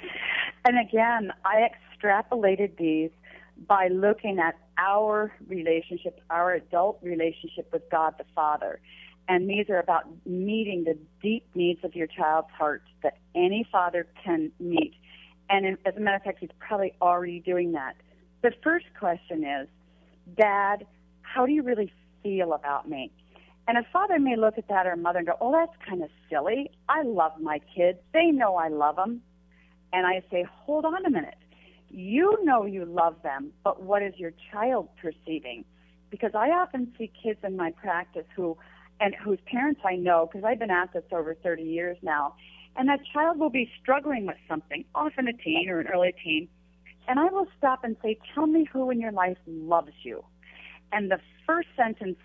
[0.65, 3.11] and again, I extrapolated these
[3.67, 8.79] by looking at our relationship, our adult relationship with God the Father.
[9.27, 14.07] And these are about meeting the deep needs of your child's heart that any father
[14.23, 14.93] can meet.
[15.49, 17.95] And as a matter of fact, he's probably already doing that.
[18.41, 19.67] The first question is,
[20.35, 20.85] Dad,
[21.21, 21.91] how do you really
[22.23, 23.11] feel about me?
[23.67, 26.03] And a father may look at that or a mother and go, oh, that's kind
[26.03, 26.71] of silly.
[26.89, 27.99] I love my kids.
[28.13, 29.21] They know I love them.
[29.93, 31.37] And I say, hold on a minute.
[31.89, 35.65] You know you love them, but what is your child perceiving?
[36.09, 38.57] Because I often see kids in my practice who,
[38.99, 42.35] and whose parents I know, because I've been at this over 30 years now,
[42.77, 46.47] and that child will be struggling with something, often a teen or an early teen,
[47.07, 50.23] and I will stop and say, tell me who in your life loves you.
[50.91, 52.17] And the first sentence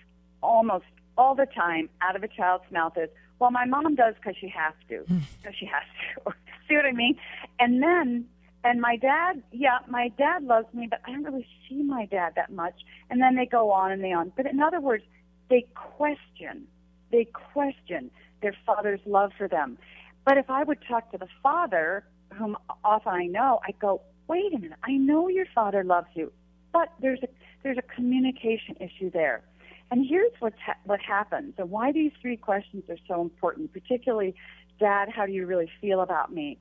[0.42, 0.84] almost
[1.18, 4.48] all the time out of a child's mouth is, well, my mom does because she
[4.48, 4.98] has to.
[4.98, 5.18] Hmm.
[5.42, 5.82] Because she has
[6.14, 6.32] to.
[6.68, 7.16] See what I mean?
[7.60, 8.26] And then,
[8.64, 12.32] and my dad, yeah, my dad loves me, but I don't really see my dad
[12.34, 12.74] that much.
[13.08, 14.32] And then they go on and they on.
[14.36, 15.04] But in other words,
[15.48, 16.66] they question,
[17.12, 18.10] they question
[18.42, 19.78] their father's love for them.
[20.24, 24.52] But if I would talk to the father, whom often I know, I go, wait
[24.52, 26.32] a minute, I know your father loves you,
[26.72, 27.28] but there's a
[27.66, 29.42] there's a communication issue there.
[29.90, 34.36] And here's what's ha- what happens, and why these three questions are so important, particularly,
[34.78, 36.58] Dad, how do you really feel about me?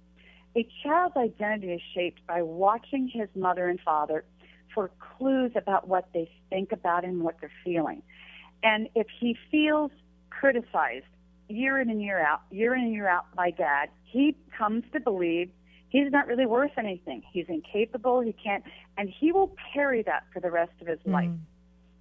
[0.55, 4.25] A child's identity is shaped by watching his mother and father
[4.73, 8.01] for clues about what they think about him and what they're feeling.
[8.63, 9.91] And if he feels
[10.31, 11.05] criticized
[11.49, 14.99] year in and year out, year in and year out by dad, he comes to
[14.99, 15.51] believe
[15.95, 17.23] he's not really worth anything.
[17.31, 18.21] He's incapable.
[18.21, 18.63] He can't,
[18.97, 21.13] and he will carry that for the rest of his mm.
[21.13, 21.29] life.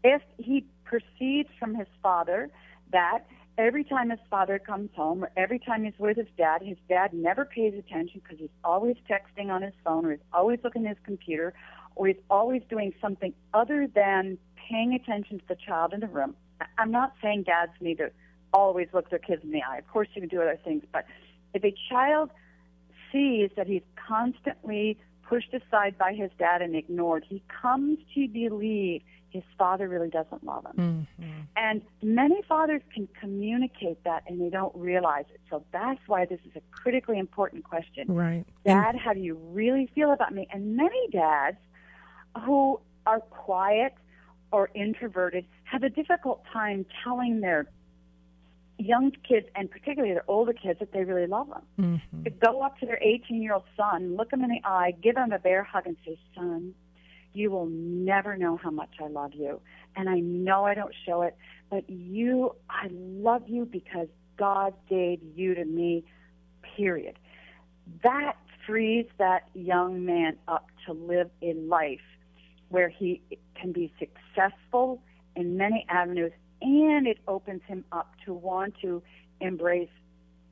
[0.03, 2.51] If he perceives from his father
[2.93, 3.25] that
[3.57, 7.15] every time his father comes home or every time he's with his dad, his dad
[7.15, 10.97] never pays attention because he's always texting on his phone or he's always looking at
[10.97, 11.55] his computer
[11.97, 14.37] or he's always doing something other than
[14.69, 16.35] paying attention to the child in the room.
[16.79, 18.11] I'm not saying dads need to
[18.53, 19.79] always look their kids in the eye.
[19.79, 21.05] Of course, you can do other things, but
[21.55, 22.31] if a child
[23.15, 29.03] sees that he's constantly pushed aside by his dad and ignored, he comes to believe
[29.31, 31.07] his father really doesn't love him.
[31.19, 31.41] Mm-hmm.
[31.57, 35.41] And many fathers can communicate that and they don't realize it.
[35.51, 38.07] So that's why this is a critically important question.
[38.09, 38.45] Right.
[38.65, 40.47] Dad, how do you really feel about me?
[40.53, 41.57] And many dads
[42.45, 43.95] who are quiet
[44.53, 47.67] or introverted have a difficult time telling their
[48.79, 51.63] young kids and particularly their older kids that they really love them.
[51.81, 52.25] Mm-hmm.
[52.25, 55.17] To go up to their 18 year old son, look him in the eye, give
[55.17, 56.75] him a bear hug, and say, "Son,
[57.33, 59.61] you will never know how much I love you,
[59.97, 61.37] and I know I don't show it,
[61.71, 66.05] but you, I love you because God gave you to me."
[66.77, 67.19] Period.
[68.03, 72.01] That frees that young man up to live a life
[72.71, 73.21] where he
[73.55, 75.03] can be successful
[75.37, 76.33] in many avenues
[76.65, 79.03] and it opens him up to want to
[79.41, 79.91] embrace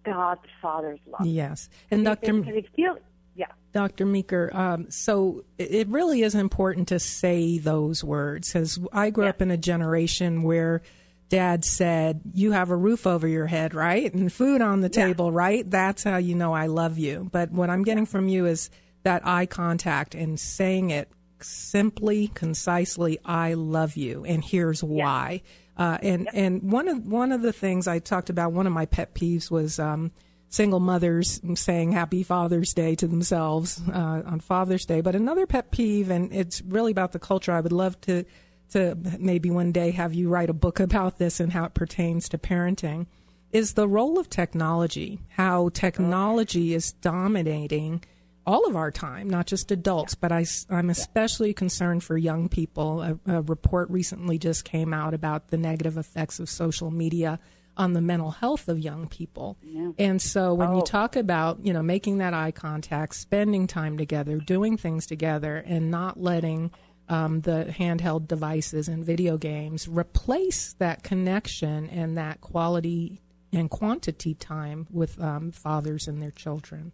[0.04, 1.26] God the Father's love.
[1.26, 3.02] Yes, and it,
[3.34, 3.46] yeah.
[3.72, 4.04] Dr.
[4.04, 9.30] Meeker, um, so it really is important to say those words because I grew yeah.
[9.30, 10.82] up in a generation where
[11.30, 14.12] dad said, You have a roof over your head, right?
[14.12, 15.06] And food on the yeah.
[15.06, 15.68] table, right?
[15.68, 17.28] That's how you know I love you.
[17.32, 18.68] But what I'm getting from you is
[19.02, 25.42] that eye contact and saying it simply, concisely, I love you, and here's why.
[25.76, 26.34] Uh, and yep.
[26.34, 29.50] and one of one of the things I talked about, one of my pet peeves
[29.50, 30.12] was um,
[30.48, 35.00] single mothers saying Happy Father's Day to themselves uh, on Father's Day.
[35.00, 37.52] But another pet peeve, and it's really about the culture.
[37.52, 38.24] I would love to
[38.72, 42.28] to maybe one day have you write a book about this and how it pertains
[42.30, 43.06] to parenting.
[43.50, 48.02] Is the role of technology, how technology is dominating
[48.46, 53.02] all of our time, not just adults, but I, am especially concerned for young people.
[53.02, 57.38] A, a, report recently just came out about the negative effects of social media
[57.76, 59.56] on the mental health of young people.
[59.62, 59.92] Yeah.
[59.98, 60.76] And so when oh.
[60.76, 65.56] you talk about, you know, making that eye contact, spending time together, doing things together,
[65.56, 66.70] and not letting
[67.08, 73.20] um, the handheld devices and video games, replace that connection and that quality
[73.52, 76.92] and quantity time with um, fathers and their children.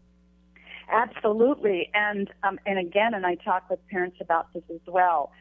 [0.91, 5.33] Absolutely, and um, and again, and I talk with parents about this as well.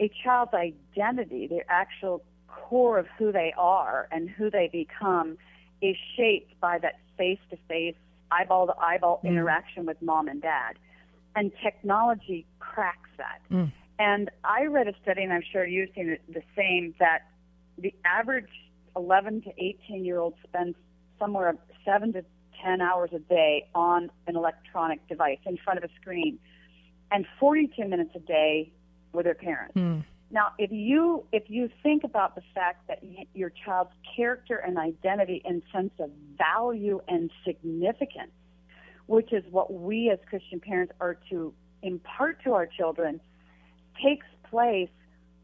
[0.00, 5.36] A child's identity, their actual core of who they are and who they become,
[5.82, 7.96] is shaped by that face-to-face,
[8.30, 9.28] eyeball-to-eyeball mm.
[9.28, 10.78] interaction with mom and dad,
[11.36, 13.40] and technology cracks that.
[13.50, 13.72] Mm.
[13.98, 17.26] And I read a study, and I'm sure you've seen it, the same, that
[17.76, 18.48] the average
[18.96, 20.76] 11 to 18 year old spends
[21.18, 22.24] somewhere seven to
[22.62, 26.38] 10 hours a day on an electronic device in front of a screen,
[27.10, 28.72] and 42 minutes a day
[29.12, 29.74] with their parents.
[29.76, 30.04] Mm.
[30.30, 33.02] Now, if you if you think about the fact that
[33.32, 38.32] your child's character and identity and sense of value and significance,
[39.06, 43.20] which is what we as Christian parents are to impart to our children,
[44.02, 44.90] takes place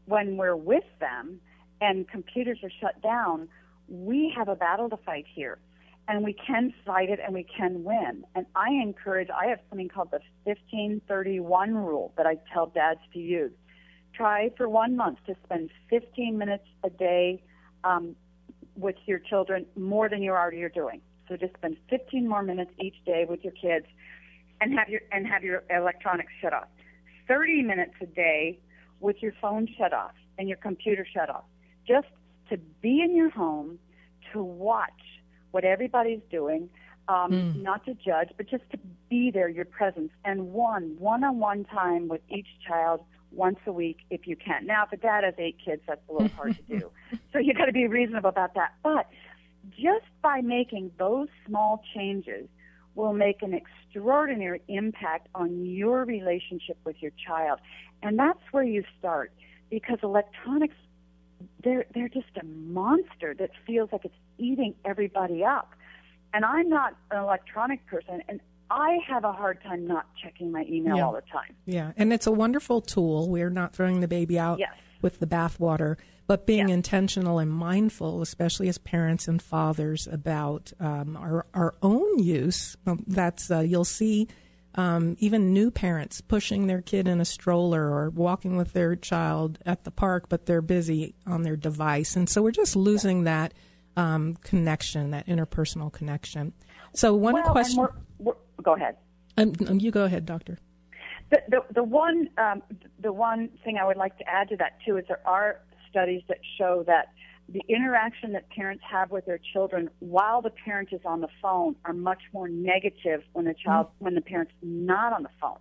[0.05, 1.39] when we're with them
[1.81, 3.47] and computers are shut down,
[3.87, 5.57] we have a battle to fight here.
[6.07, 8.25] And we can fight it and we can win.
[8.35, 13.19] And I encourage, I have something called the 1531 rule that I tell dads to
[13.19, 13.51] use.
[14.13, 17.43] Try for one month to spend 15 minutes a day
[17.83, 18.15] um,
[18.75, 21.01] with your children more than you already are doing.
[21.27, 23.87] So just spend 15 more minutes each day with your kids
[24.61, 26.67] and have your and have your electronics shut off.
[27.27, 28.59] 30 minutes a day
[28.99, 31.45] with your phone shut off and your computer shut off.
[31.87, 32.07] Just
[32.49, 33.79] to be in your home,
[34.33, 34.91] to watch
[35.55, 36.69] what everybody's doing,
[37.07, 37.61] um, mm.
[37.63, 38.77] not to judge, but just to
[39.09, 42.99] be there, your presence, and one one-on-one time with each child
[43.31, 44.65] once a week if you can.
[44.65, 46.91] Now, if a dad has eight kids, that's a little hard to do.
[47.31, 48.75] So you got to be reasonable about that.
[48.81, 49.09] But
[49.71, 52.47] just by making those small changes
[52.95, 57.59] will make an extraordinary impact on your relationship with your child.
[58.01, 59.33] And that's where you start
[59.69, 60.75] because electronics
[61.63, 65.71] they're they're just a monster that feels like it's eating everybody up.
[66.33, 70.65] And I'm not an electronic person and I have a hard time not checking my
[70.67, 71.05] email yeah.
[71.05, 71.55] all the time.
[71.65, 73.29] Yeah, and it's a wonderful tool.
[73.29, 74.73] We're not throwing the baby out yes.
[75.01, 81.15] with the bathwater, but being intentional and mindful, especially as parents and fathers, about um,
[81.15, 82.75] our our own use.
[83.07, 84.27] That's uh, you'll see.
[84.77, 89.57] Um, even new parents pushing their kid in a stroller or walking with their child
[89.65, 92.17] at the park, but they're busy on their device.
[92.17, 93.53] And so we're just losing that
[93.95, 96.53] um, connection, that interpersonal connection.
[96.93, 97.79] So, one well, question.
[97.79, 98.97] We're, we're, go ahead.
[99.37, 100.57] Um, um, you go ahead, Doctor.
[101.31, 102.61] The, the, the one um,
[102.99, 106.21] the one thing I would like to add to that too is there are studies
[106.27, 107.13] that show that
[107.47, 111.75] the interaction that parents have with their children while the parent is on the phone
[111.85, 114.05] are much more negative when the child mm-hmm.
[114.05, 115.59] when the parent's not on the phone.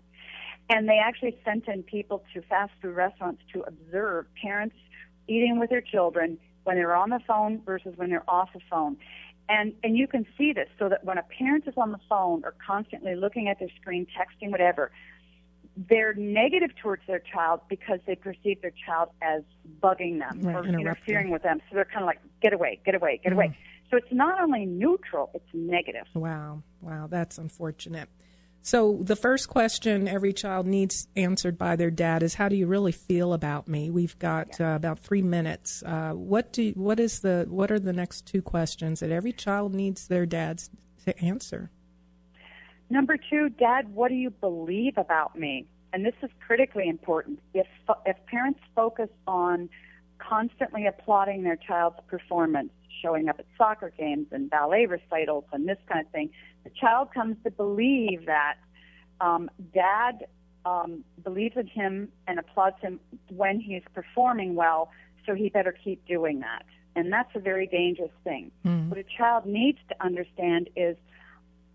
[0.70, 4.76] And they actually sent in people to fast food restaurants to observe parents
[5.28, 8.97] eating with their children when they're on the phone versus when they're off the phone.
[9.51, 12.45] And and you can see this so that when a parent is on the phone
[12.45, 14.91] or constantly looking at their screen, texting, whatever,
[15.77, 19.43] they're negative towards their child because they perceive their child as
[19.81, 21.61] bugging them right, or interfering with them.
[21.68, 23.59] So they're kind of like, get away, get away, get mm away.
[23.91, 26.07] So it's not only neutral, it's negative.
[26.14, 28.09] Wow, wow, that's unfortunate.
[28.62, 32.66] So the first question every child needs answered by their dad is, "How do you
[32.66, 35.83] really feel about me?" We've got uh, about three minutes.
[35.85, 39.75] Uh, what do what is the what are the next two questions that every child
[39.75, 40.70] needs their dads
[41.05, 41.70] to answer?
[42.95, 45.66] Number two, Dad, what do you believe about me?
[45.92, 47.40] And this is critically important.
[47.53, 47.66] If
[48.07, 49.68] if parents focus on
[50.20, 52.70] constantly applauding their child's performance,
[53.03, 56.30] showing up at soccer games and ballet recitals and this kind of thing,
[56.62, 58.59] the child comes to believe that
[59.20, 60.26] um, Dad
[60.64, 64.92] um, believes in him and applauds him when he's performing well,
[65.26, 66.64] so he better keep doing that.
[66.95, 68.53] And that's a very dangerous thing.
[68.64, 68.88] Mm.
[68.88, 70.97] What a child needs to understand is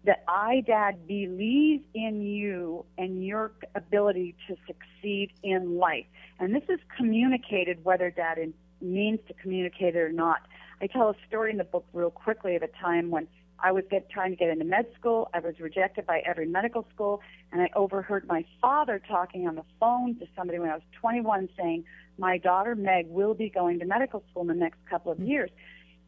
[0.10, 6.08] that I, Dad, believe in you and your ability to succeed in life.
[6.40, 8.40] And this is communicated whether Dad
[8.82, 10.40] means to communicate it or not.
[10.82, 13.28] I tell a story in the book real quickly of a time when
[13.60, 15.30] I was get, trying to get into med school.
[15.32, 19.66] I was rejected by every medical school, and I overheard my father talking on the
[19.80, 21.84] phone to somebody when I was 21 saying,
[22.18, 25.52] My daughter Meg will be going to medical school in the next couple of years.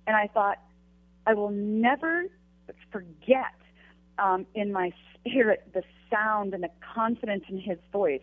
[0.08, 0.58] And I thought,
[1.28, 2.24] I will never
[2.92, 3.54] forget
[4.22, 8.22] um, in my spirit the sound and the confidence in his voice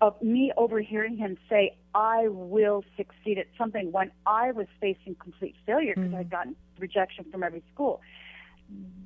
[0.00, 5.54] of me overhearing him say, I will succeed at something when I was facing complete
[5.66, 6.20] failure because mm-hmm.
[6.20, 8.00] I'd gotten rejection from every school.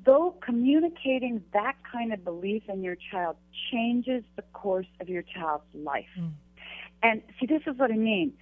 [0.05, 3.35] Though communicating that kind of belief in your child
[3.71, 6.05] changes the course of your child's life.
[6.17, 6.31] Mm.
[7.01, 8.33] And see, this is what I mean.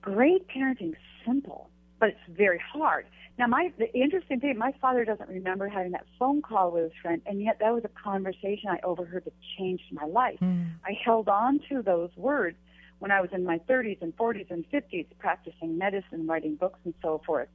[0.00, 1.69] Great parenting simple,
[2.00, 3.06] but it's very hard.
[3.38, 6.92] Now, my the interesting thing, my father doesn't remember having that phone call with his
[7.00, 10.38] friend, and yet that was a conversation I overheard that changed my life.
[10.40, 10.72] Mm.
[10.84, 12.56] I held on to those words
[12.98, 16.92] when I was in my 30s and 40s and 50s, practicing medicine, writing books, and
[17.02, 17.48] so forth.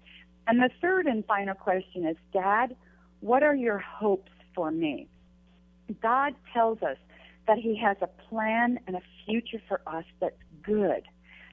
[0.48, 2.76] And the third and final question is, Dad,
[3.20, 5.08] what are your hopes for me?
[6.02, 6.98] God tells us
[7.48, 11.04] that He has a plan and a future for us that's good,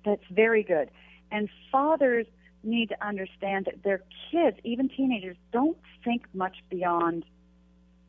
[0.05, 0.91] that's very good.
[1.31, 2.27] And fathers
[2.65, 7.25] need to understand that their kids, even teenagers, don't think much beyond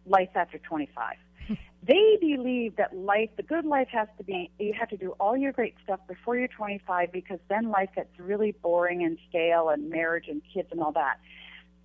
[0.05, 1.15] life after 25.
[1.83, 5.35] they believe that life, the good life has to be, you have to do all
[5.35, 9.89] your great stuff before you're 25 because then life gets really boring and stale and
[9.89, 11.19] marriage and kids and all that.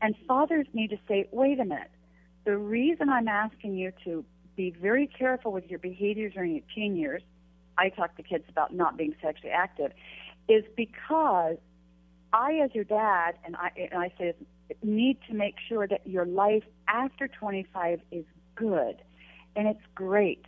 [0.00, 1.90] And fathers need to say, wait a minute.
[2.44, 4.24] The reason I'm asking you to
[4.56, 7.22] be very careful with your behaviors during your teen years,
[7.76, 9.92] I talk to kids about not being sexually active,
[10.48, 11.56] is because
[12.32, 14.34] I, as your dad, and I, and I say,
[14.82, 18.24] need to make sure that your life after 25 is
[18.54, 18.96] good
[19.56, 20.44] and it's great.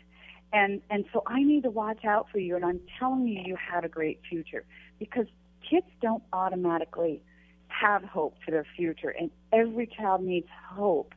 [0.52, 3.56] And, and so I need to watch out for you, and I'm telling you, you
[3.56, 4.64] have a great future
[4.98, 5.26] because
[5.68, 7.22] kids don't automatically
[7.68, 11.14] have hope for their future, and every child needs hope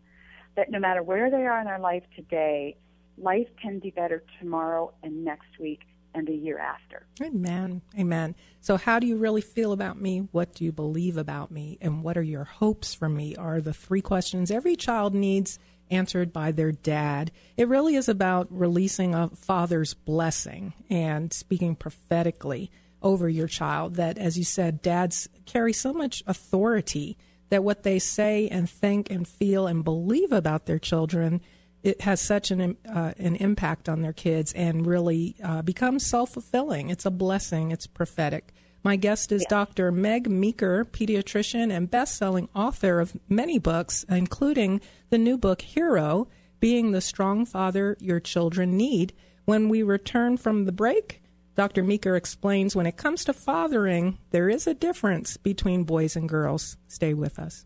[0.55, 2.77] that no matter where they are in their life today,
[3.17, 5.81] life can be better tomorrow and next week
[6.13, 7.05] and the year after.
[7.21, 7.81] Amen.
[7.97, 8.35] Amen.
[8.61, 10.27] So, how do you really feel about me?
[10.31, 11.77] What do you believe about me?
[11.81, 13.35] And what are your hopes for me?
[13.35, 15.59] Are the three questions every child needs
[15.89, 17.31] answered by their dad.
[17.57, 23.95] It really is about releasing a father's blessing and speaking prophetically over your child.
[23.95, 27.17] That, as you said, dads carry so much authority
[27.49, 31.41] that what they say and think and feel and believe about their children
[31.83, 36.31] it has such an uh, an impact on their kids and really uh, becomes self
[36.31, 36.89] fulfilling.
[36.89, 37.71] It's a blessing.
[37.71, 38.53] It's prophetic.
[38.83, 39.91] My guest is Dr.
[39.93, 46.27] Meg Meeker, pediatrician and best selling author of many books, including the new book Hero
[46.59, 49.13] Being the Strong Father Your Children Need.
[49.45, 51.21] When we return from the break,
[51.55, 51.83] Dr.
[51.83, 56.75] Meeker explains when it comes to fathering, there is a difference between boys and girls.
[56.87, 57.65] Stay with us.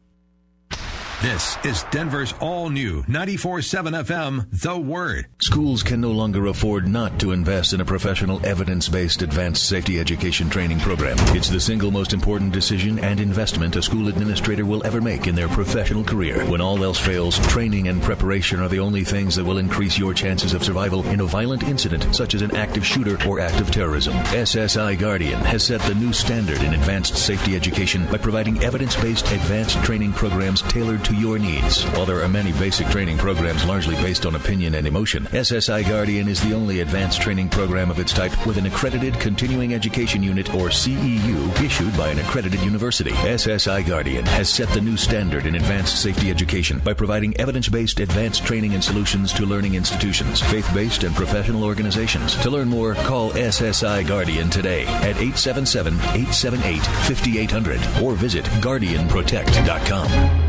[1.24, 5.26] This is Denver's all new 94.7 FM, The Word.
[5.39, 9.99] Schools can no longer afford not to invest in a professional, evidence based advanced safety
[9.99, 11.18] education training program.
[11.36, 15.34] It's the single most important decision and investment a school administrator will ever make in
[15.34, 16.45] their professional career.
[16.51, 20.13] When all else fails, training and preparation are the only things that will increase your
[20.13, 23.72] chances of survival in a violent incident, such as an active shooter or act of
[23.72, 24.13] terrorism.
[24.13, 29.26] SSI Guardian has set the new standard in advanced safety education by providing evidence based
[29.32, 31.83] advanced training programs tailored to your needs.
[31.91, 36.27] While there are many basic training programs largely based on opinion and emotion, SSI Guardian
[36.27, 40.53] is the only advanced training program of its type with an accredited continuing education unit
[40.53, 43.11] or CEU issued by an accredited university.
[43.11, 48.01] SSI Guardian has set the new standard in advanced safety education by providing evidence based
[48.01, 52.35] advanced training and solutions to learning institutions, faith based, and professional organizations.
[52.43, 60.46] To learn more, call SSI Guardian today at 877 878 5800 or visit GuardianProtect.com.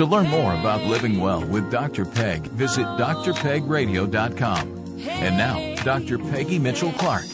[0.00, 2.06] To learn more about living well with Dr.
[2.06, 4.68] Peg, visit drpegradio.com.
[5.06, 6.18] And now, Dr.
[6.18, 7.24] Peggy Mitchell Clark.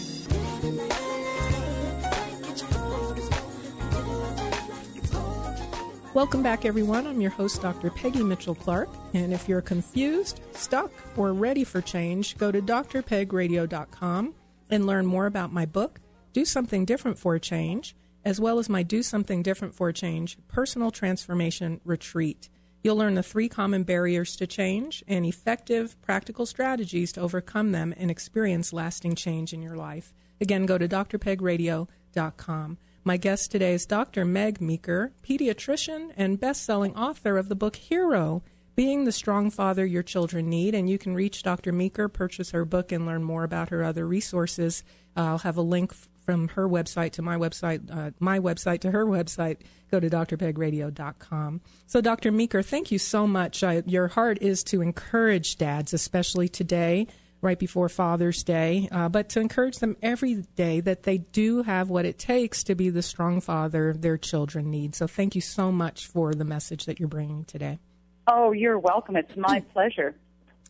[6.13, 7.07] Welcome back, everyone.
[7.07, 7.89] I'm your host, Dr.
[7.89, 8.89] Peggy Mitchell Clark.
[9.15, 14.35] And if you're confused, stuck, or ready for change, go to drpegradio.com
[14.71, 16.01] and learn more about my book,
[16.33, 17.95] Do Something Different for a Change,
[18.25, 22.49] as well as my Do Something Different for a Change personal transformation retreat.
[22.87, 27.93] You'll learn the three common barriers to change and effective practical strategies to overcome them
[27.97, 30.15] and experience lasting change in your life.
[30.41, 32.79] Again, go to drpegradio.com.
[33.03, 34.25] My guest today is Dr.
[34.25, 38.45] Meg Meeker, pediatrician and best-selling author of the book Hero:
[38.77, 40.77] Being the Strong Father Your Children Need.
[40.77, 41.73] And you can reach Dr.
[41.73, 44.85] Meeker, purchase her book, and learn more about her other resources.
[45.17, 45.93] I'll have a link
[46.27, 49.59] from her website to my website, uh, my website to her website.
[49.91, 51.61] Go to drpegradio.com.
[51.87, 52.33] So, Dr.
[52.33, 53.63] Meeker, thank you so much.
[53.63, 57.07] I, your heart is to encourage dads, especially today
[57.41, 61.89] right before Father's Day, uh, but to encourage them every day that they do have
[61.89, 64.97] what it takes to be the strong father their children need.
[64.97, 67.79] So thank you so much for the message that you're bringing today.
[68.27, 69.15] Oh, you're welcome.
[69.17, 70.17] It's my pleasure.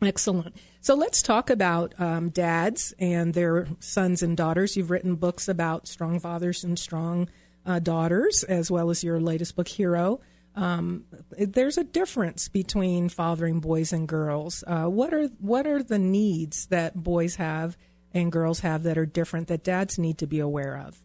[0.02, 0.54] Excellent.
[0.80, 4.76] So let's talk about um, dads and their sons and daughters.
[4.76, 7.28] You've written books about strong fathers and strong
[7.64, 10.20] uh, daughters, as well as your latest book, Hero.
[10.54, 11.04] Um,
[11.38, 14.64] there's a difference between fathering boys and girls.
[14.66, 17.76] Uh, what are what are the needs that boys have
[18.14, 20.98] and girls have that are different that dads need to be aware of?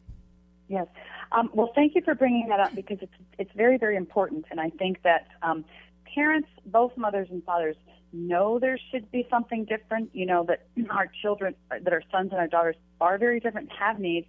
[0.70, 0.88] Yes.
[1.34, 4.60] Um, well, thank you for bringing that up because it's it's very very important, and
[4.60, 5.66] I think that um,
[6.14, 7.76] parents, both mothers and fathers,
[8.14, 10.10] know there should be something different.
[10.14, 14.00] You know that our children, that our sons and our daughters are very different, have
[14.00, 14.28] needs,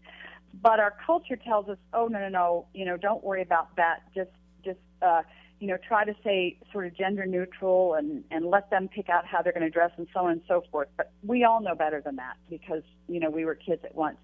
[0.61, 4.03] but our culture tells us, oh no no no, you know, don't worry about that.
[4.15, 4.31] Just
[4.65, 5.23] just uh,
[5.61, 9.25] you know, try to say sort of gender neutral and and let them pick out
[9.27, 10.89] how they're going to dress and so on and so forth.
[10.97, 14.19] But we all know better than that because you know we were kids at once.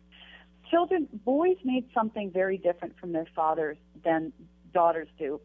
[0.71, 4.33] Children, boys need something very different from their fathers than
[4.75, 5.41] daughters do.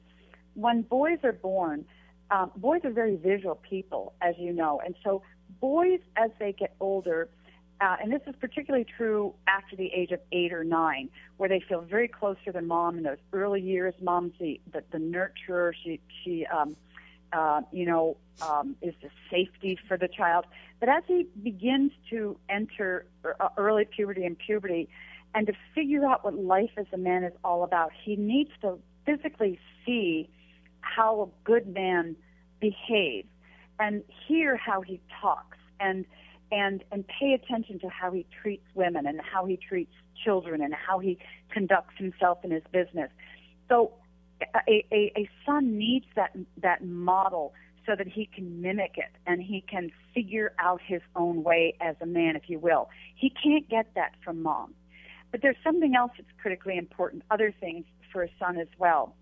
[0.55, 1.85] When boys are born,
[2.33, 5.21] um, boys are very visual people, as you know, and so
[5.61, 7.29] boys, as they get older,
[7.79, 11.59] uh, and this is particularly true after the age of eight or nine, where they
[11.67, 13.93] feel very close to their mom in those early years.
[14.01, 15.73] Mom's the the, the nurturer.
[15.83, 16.75] She she um,
[17.31, 20.45] uh, you know um, is the safety for the child.
[20.79, 23.05] But as he begins to enter
[23.39, 24.89] uh, early puberty and puberty,
[25.35, 28.79] and to figure out what life as a man is all about, he needs to
[29.05, 30.29] physically see
[30.83, 32.15] how a good man
[32.59, 33.27] behaves
[33.79, 36.05] and hear how he talks and
[36.51, 40.73] and and pay attention to how he treats women and how he treats children and
[40.73, 41.17] how he
[41.51, 43.09] conducts himself in his business.
[43.69, 43.93] So
[44.67, 47.53] a, a, a son needs that that model
[47.85, 51.95] so that he can mimic it and he can figure out his own way as
[52.01, 52.89] a man, if you will.
[53.15, 54.73] He can't get that from mom.
[55.31, 59.15] But there's something else that's critically important, other things for a son as well.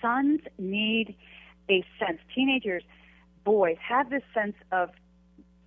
[0.00, 1.14] Sons need
[1.70, 2.82] a sense, teenagers,
[3.44, 4.90] boys have this sense of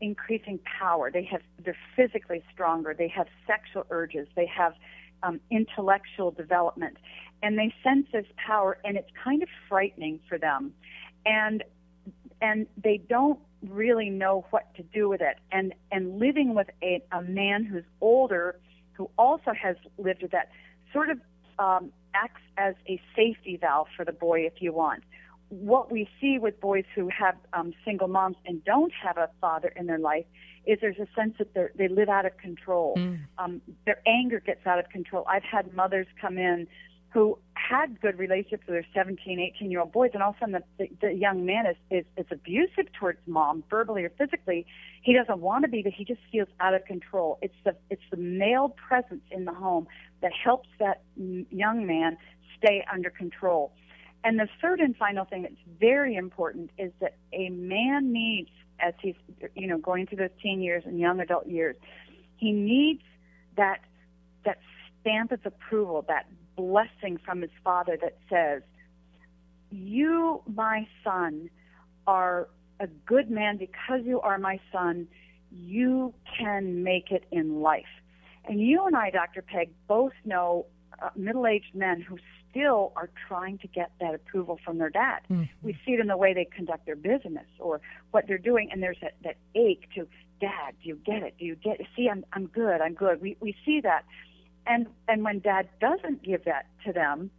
[0.01, 1.11] increasing power.
[1.11, 2.93] They have they're physically stronger.
[2.97, 4.27] They have sexual urges.
[4.35, 4.73] They have
[5.23, 6.97] um, intellectual development,
[7.43, 10.73] and they sense this power, and it's kind of frightening for them,
[11.25, 11.63] and
[12.41, 15.37] and they don't really know what to do with it.
[15.51, 18.59] And and living with a, a man who's older,
[18.93, 20.49] who also has lived with that,
[20.93, 21.19] sort of
[21.59, 25.03] um, acts as a safety valve for the boy, if you want
[25.49, 29.73] what we see with boys who have um, single moms and don't have a father
[29.75, 30.25] in their life
[30.65, 32.93] is there's a sense that they they live out of control.
[32.97, 33.21] Mm.
[33.37, 35.25] Um, their anger gets out of control.
[35.27, 36.67] I've had mothers come in
[37.11, 40.39] who had good relationships with their 17, 18 year old boys, and all of a
[40.39, 44.65] sudden the, the, the young man is, is, is abusive towards mom, verbally or physically.
[45.01, 47.39] He doesn't want to be, but he just feels out of control.
[47.41, 49.87] It's the it's the male presence in the home
[50.21, 52.17] that helps that young man
[52.57, 53.73] stay under control.
[54.23, 58.49] And the third and final thing that's very important is that a man needs,
[58.79, 59.15] as he's
[59.55, 61.75] you know going through those teen years and young adult years,
[62.37, 63.01] he needs
[63.57, 63.79] that
[64.45, 64.59] that
[65.01, 66.25] stamp of approval, that
[66.59, 68.61] blessing from his father that says,
[69.71, 71.49] "You, my son,
[72.05, 72.49] are
[72.79, 75.07] a good man because you are my son.
[75.51, 77.93] You can make it in life."
[78.45, 79.41] And you and I, Dr.
[79.41, 80.65] Peg, both know
[81.01, 82.17] uh, middle-aged men who
[82.49, 85.19] still are trying to get that approval from their dad.
[85.29, 85.43] Mm-hmm.
[85.61, 87.79] We see it in the way they conduct their business or
[88.11, 90.07] what they're doing, and there's that, that ache to,
[90.41, 91.35] Dad, do you get it?
[91.37, 91.87] Do you get it?
[91.95, 93.21] See, I'm, I'm good, I'm good.
[93.21, 94.03] We, we see that.
[94.69, 97.31] And, and when dad doesn't give that to them,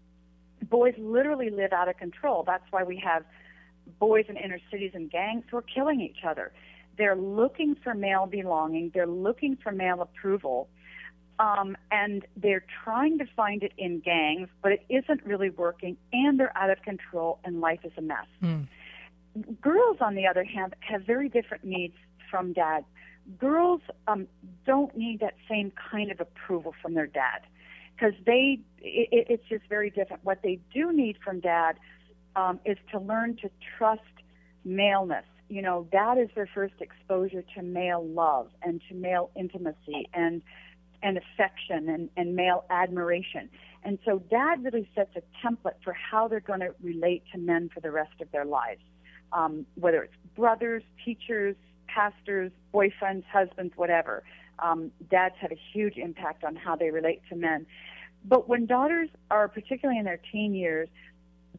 [0.68, 2.42] boys literally live out of control.
[2.46, 3.24] That's why we have
[3.98, 6.52] boys in inner cities and gangs who are killing each other.
[6.98, 10.68] They're looking for male belonging, they're looking for male approval
[11.40, 16.38] um, and they're trying to find it in gangs, but it isn't really working, and
[16.38, 18.26] they're out of control, and life is a mess.
[18.42, 18.68] Mm.
[19.60, 21.94] Girls, on the other hand, have very different needs
[22.30, 22.84] from dad.
[23.38, 24.26] Girls um,
[24.66, 27.40] don't need that same kind of approval from their dad
[27.94, 30.24] because they it, it's just very different.
[30.24, 31.76] What they do need from dad
[32.36, 34.02] um, is to learn to trust
[34.64, 35.24] maleness.
[35.48, 40.42] You know, that is their first exposure to male love and to male intimacy and
[41.02, 43.48] and affection and, and male admiration.
[43.82, 47.70] And so dad really sets a template for how they're going to relate to men
[47.72, 48.82] for the rest of their lives,
[49.32, 51.56] um, whether it's brothers, teachers,
[51.94, 54.22] pastors, boyfriends, husbands, whatever.
[54.58, 57.66] Um, dads have a huge impact on how they relate to men.
[58.24, 60.88] But when daughters are particularly in their teen years,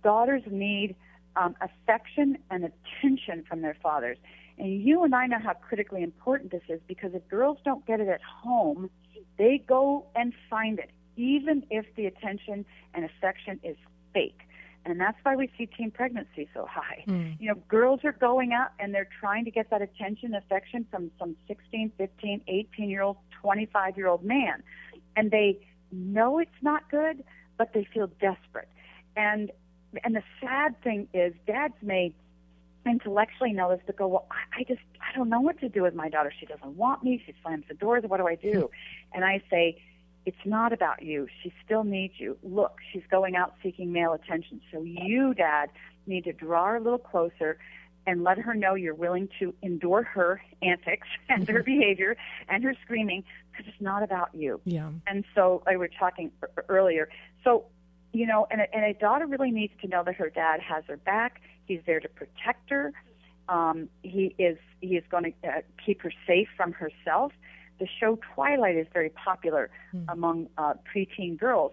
[0.03, 0.95] daughters need
[1.35, 4.17] um, affection and attention from their fathers.
[4.57, 7.99] And you and I know how critically important this is because if girls don't get
[7.99, 8.89] it at home,
[9.37, 13.75] they go and find it, even if the attention and affection is
[14.13, 14.41] fake.
[14.85, 17.03] And that's why we see teen pregnancy so high.
[17.07, 17.37] Mm.
[17.39, 21.11] You know, girls are going out and they're trying to get that attention, affection from
[21.19, 24.63] some 16, 15, 18 year old, 25 year old man.
[25.15, 25.59] And they
[25.91, 27.23] know it's not good,
[27.57, 28.69] but they feel desperate.
[29.15, 29.51] And
[30.05, 32.13] and the sad thing is dads may
[32.85, 35.83] intellectually know this, but go, well, I, I just, I don't know what to do
[35.83, 36.33] with my daughter.
[36.37, 37.21] She doesn't want me.
[37.25, 38.03] She slams the doors.
[38.07, 38.69] What do I do?
[39.13, 39.81] and I say,
[40.25, 41.27] it's not about you.
[41.41, 42.37] She still needs you.
[42.43, 44.61] Look, she's going out seeking male attention.
[44.71, 45.69] So you, Dad,
[46.05, 47.57] need to draw her a little closer
[48.07, 52.17] and let her know you're willing to endure her antics and her behavior
[52.49, 54.59] and her screaming because it's not about you.
[54.65, 54.89] Yeah.
[55.07, 56.31] And so I were talking
[56.69, 57.09] earlier.
[57.43, 57.65] So,
[58.13, 60.83] you know, and a, and a daughter really needs to know that her dad has
[60.87, 61.41] her back.
[61.65, 62.93] He's there to protect her.
[63.49, 67.33] Um, he is he is going to uh, keep her safe from herself.
[67.81, 69.71] The show Twilight is very popular
[70.07, 71.71] among uh, preteen girls,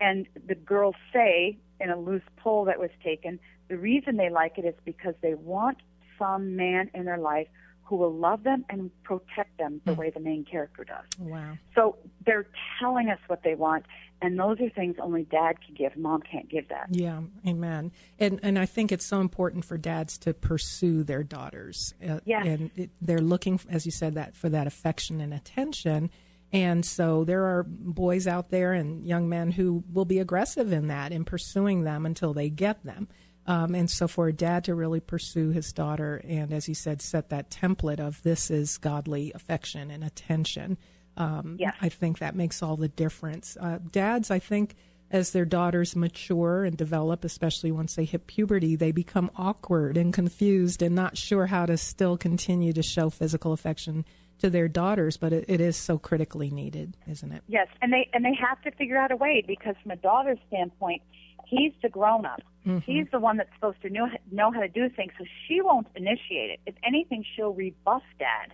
[0.00, 3.38] and the girls say in a loose poll that was taken,
[3.68, 5.76] the reason they like it is because they want
[6.18, 7.48] some man in their life
[7.84, 11.04] who will love them and protect them the way the main character does.
[11.18, 11.58] Wow.
[11.74, 12.46] So they're
[12.78, 13.84] telling us what they want,
[14.22, 15.96] and those are things only dad can give.
[15.96, 16.88] Mom can't give that.
[16.90, 17.92] Yeah, amen.
[18.18, 21.94] And and I think it's so important for dads to pursue their daughters.
[22.06, 22.46] Uh, Yes.
[22.46, 26.10] And it, they're looking, as you said, that for that affection and attention.
[26.52, 30.88] And so there are boys out there and young men who will be aggressive in
[30.88, 33.08] that in pursuing them until they get them.
[33.46, 37.00] Um, and so for a dad to really pursue his daughter and, as you said,
[37.00, 40.76] set that template of this is godly affection and attention,
[41.20, 41.74] um, Yes.
[41.80, 43.56] I think that makes all the difference.
[43.60, 44.74] Uh, dads, I think,
[45.10, 50.14] as their daughters mature and develop, especially once they hit puberty, they become awkward and
[50.14, 54.04] confused and not sure how to still continue to show physical affection
[54.38, 55.16] to their daughters.
[55.16, 57.42] But it, it is so critically needed, isn't it?
[57.48, 60.38] Yes, and they and they have to figure out a way because from a daughter's
[60.48, 61.02] standpoint,
[61.46, 62.40] he's the grown up.
[62.84, 65.88] He's the one that's supposed to know know how to do things, so she won't
[65.96, 66.60] initiate it.
[66.66, 68.52] If anything, she'll rebuff dad.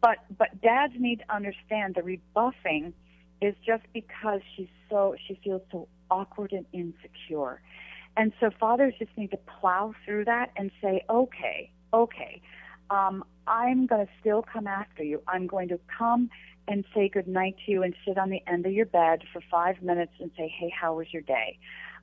[0.00, 2.94] But but dads need to understand the rebuffing
[3.40, 7.60] is just because she's so she feels so awkward and insecure.
[8.16, 12.42] And so fathers just need to plow through that and say, okay, okay,
[12.90, 15.22] um, I'm going to still come after you.
[15.28, 16.28] I'm going to come
[16.68, 19.40] and say good night to you and sit on the end of your bed for
[19.50, 21.58] five minutes and say, hey, how was your day?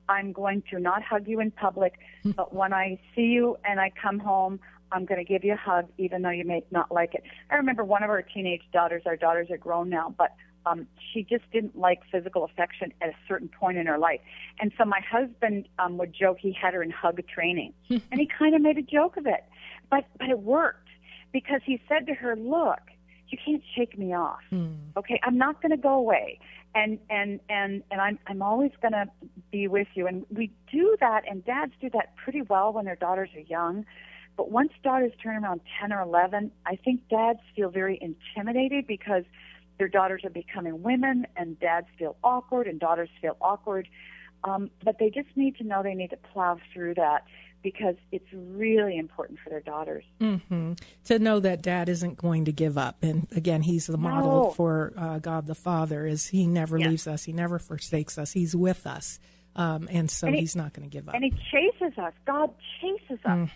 [0.08, 1.94] I'm going to not hug you in public,
[2.24, 4.60] but when I see you and I come home,
[4.92, 7.22] I'm going to give you a hug, even though you may not like it.
[7.50, 10.34] I remember one of our teenage daughters, our daughters are grown now, but
[10.66, 14.20] um, she just didn't like physical affection at a certain point in her life.
[14.60, 18.26] And so my husband um, would joke he had her in hug training, and he
[18.26, 19.44] kind of made a joke of it.
[19.90, 20.88] But but it worked
[21.32, 22.80] because he said to her, "Look,
[23.28, 24.40] you can't shake me off.
[24.96, 26.38] Okay, I'm not going to go away,
[26.74, 29.06] and and and and I'm I'm always going to
[29.50, 32.96] be with you." And we do that, and dads do that pretty well when their
[32.96, 33.86] daughters are young.
[34.38, 39.24] But once daughters turn around 10 or 11, I think dads feel very intimidated because
[39.78, 43.88] their daughters are becoming women, and dads feel awkward, and daughters feel awkward.
[44.44, 47.24] Um, but they just need to know they need to plow through that
[47.64, 50.04] because it's really important for their daughters.
[50.20, 50.74] hmm
[51.06, 53.02] To know that dad isn't going to give up.
[53.02, 54.50] And again, he's the model No.
[54.52, 57.24] for uh, God the Father is he never leaves us.
[57.24, 58.30] He never forsakes us.
[58.32, 59.18] He's with us.
[59.58, 61.14] Um, and so And he- he's not going to give up.
[61.16, 62.12] And he chases us.
[62.24, 63.48] God chases us,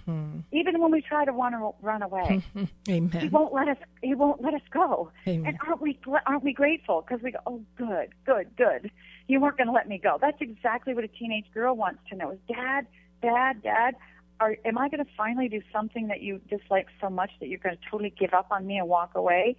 [0.52, 2.42] even when we try to want to run away.
[2.86, 3.30] He Amen.
[3.30, 3.76] won't let us.
[4.02, 5.12] He won't let us go.
[5.28, 5.46] Amen.
[5.46, 7.02] And aren't we aren't we grateful?
[7.06, 8.90] Because we go, oh, good, good, good.
[9.28, 10.18] You weren't going to let me go.
[10.20, 12.86] That's exactly what a teenage girl wants to know: is Dad,
[13.22, 13.94] Dad, Dad.
[14.40, 17.60] Are, am I going to finally do something that you dislike so much that you're
[17.60, 19.54] going to totally give up on me and walk away?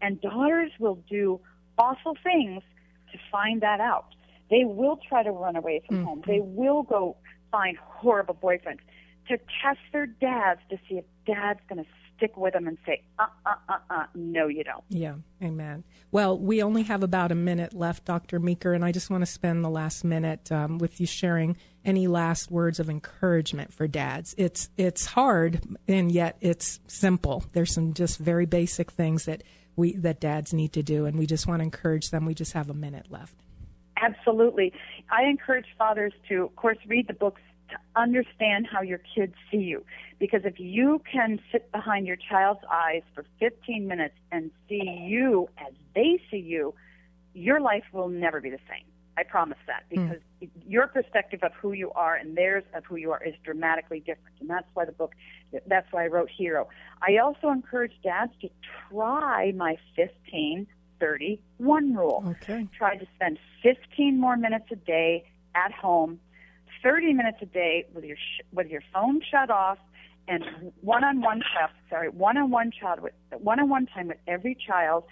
[0.00, 1.40] And daughters will do
[1.76, 2.62] awful things
[3.10, 4.14] to find that out.
[4.50, 6.22] They will try to run away from home.
[6.26, 7.16] They will go
[7.50, 8.80] find horrible boyfriends
[9.28, 13.02] to test their dads to see if dad's going to stick with them and say,
[13.18, 14.82] uh, uh, uh, uh, no, you don't.
[14.88, 15.84] Yeah, amen.
[16.10, 18.40] Well, we only have about a minute left, Dr.
[18.40, 22.06] Meeker, and I just want to spend the last minute um, with you sharing any
[22.06, 24.34] last words of encouragement for dads.
[24.36, 27.44] It's it's hard, and yet it's simple.
[27.52, 29.42] There's some just very basic things that
[29.76, 32.26] we that dads need to do, and we just want to encourage them.
[32.26, 33.34] We just have a minute left.
[34.00, 34.72] Absolutely.
[35.10, 37.40] I encourage fathers to, of course, read the books
[37.70, 39.84] to understand how your kids see you.
[40.18, 45.48] Because if you can sit behind your child's eyes for 15 minutes and see you
[45.58, 46.74] as they see you,
[47.34, 48.84] your life will never be the same.
[49.18, 50.06] I promise that hmm.
[50.06, 50.22] because
[50.64, 54.36] your perspective of who you are and theirs of who you are is dramatically different.
[54.40, 55.12] And that's why the book,
[55.66, 56.68] that's why I wrote Hero.
[57.02, 58.48] I also encourage dads to
[58.88, 60.68] try my 15
[61.00, 62.24] 30 1 rule.
[62.28, 62.66] Okay.
[62.76, 65.24] Try to spend 15 more minutes a day
[65.54, 66.20] at home,
[66.82, 69.78] 30 minutes a day with your sh- with your phone shut off,
[70.26, 70.44] and
[70.82, 71.70] one-on-one child.
[71.90, 75.04] Sorry, one-on-one child with one-on-one time with every child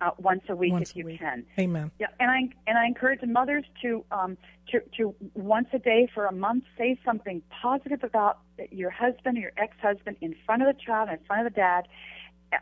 [0.00, 1.18] uh, once a week Once if a you week.
[1.20, 1.46] can.
[1.58, 1.90] Amen.
[1.98, 4.36] Yeah, and I and I encourage mothers to um
[4.70, 9.40] to to once a day for a month say something positive about your husband or
[9.40, 11.86] your ex-husband in front of the child, in front of the dad,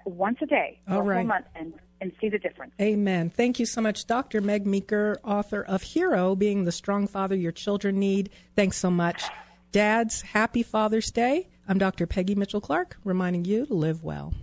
[0.04, 2.72] once a day for All a whole month, and and see the difference.
[2.80, 3.30] Amen.
[3.30, 4.40] Thank you so much, Dr.
[4.40, 8.30] Meg Meeker, author of Hero, being the strong father your children need.
[8.54, 9.24] Thanks so much.
[9.72, 11.48] Dads, happy Father's Day.
[11.66, 12.06] I'm Dr.
[12.06, 14.34] Peggy Mitchell Clark, reminding you to live well.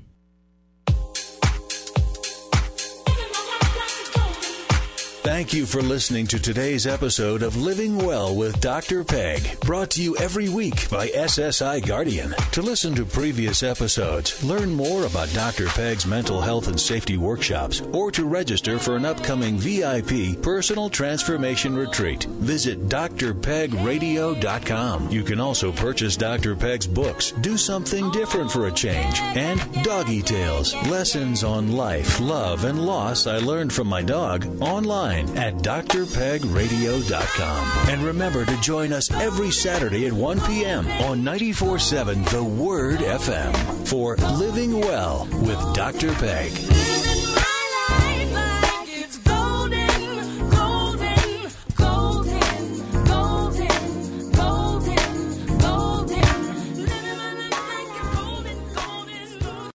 [5.23, 9.03] Thank you for listening to today's episode of Living Well with Dr.
[9.03, 12.33] Peg, brought to you every week by SSI Guardian.
[12.53, 15.67] To listen to previous episodes, learn more about Dr.
[15.67, 21.75] Peg's mental health and safety workshops, or to register for an upcoming VIP personal transformation
[21.75, 25.11] retreat, visit drpegradio.com.
[25.11, 26.55] You can also purchase Dr.
[26.55, 32.65] Peg's books, Do Something Different for a Change, and Doggy Tales, Lessons on Life, Love,
[32.65, 34.47] and Loss I Learned from My Dog,
[35.11, 37.89] online at drpegradio.com.
[37.89, 40.87] And remember to join us every Saturday at 1 p.m.
[41.03, 46.13] on 94.7 The Word FM for Living Well with Dr.
[46.15, 46.51] Peg.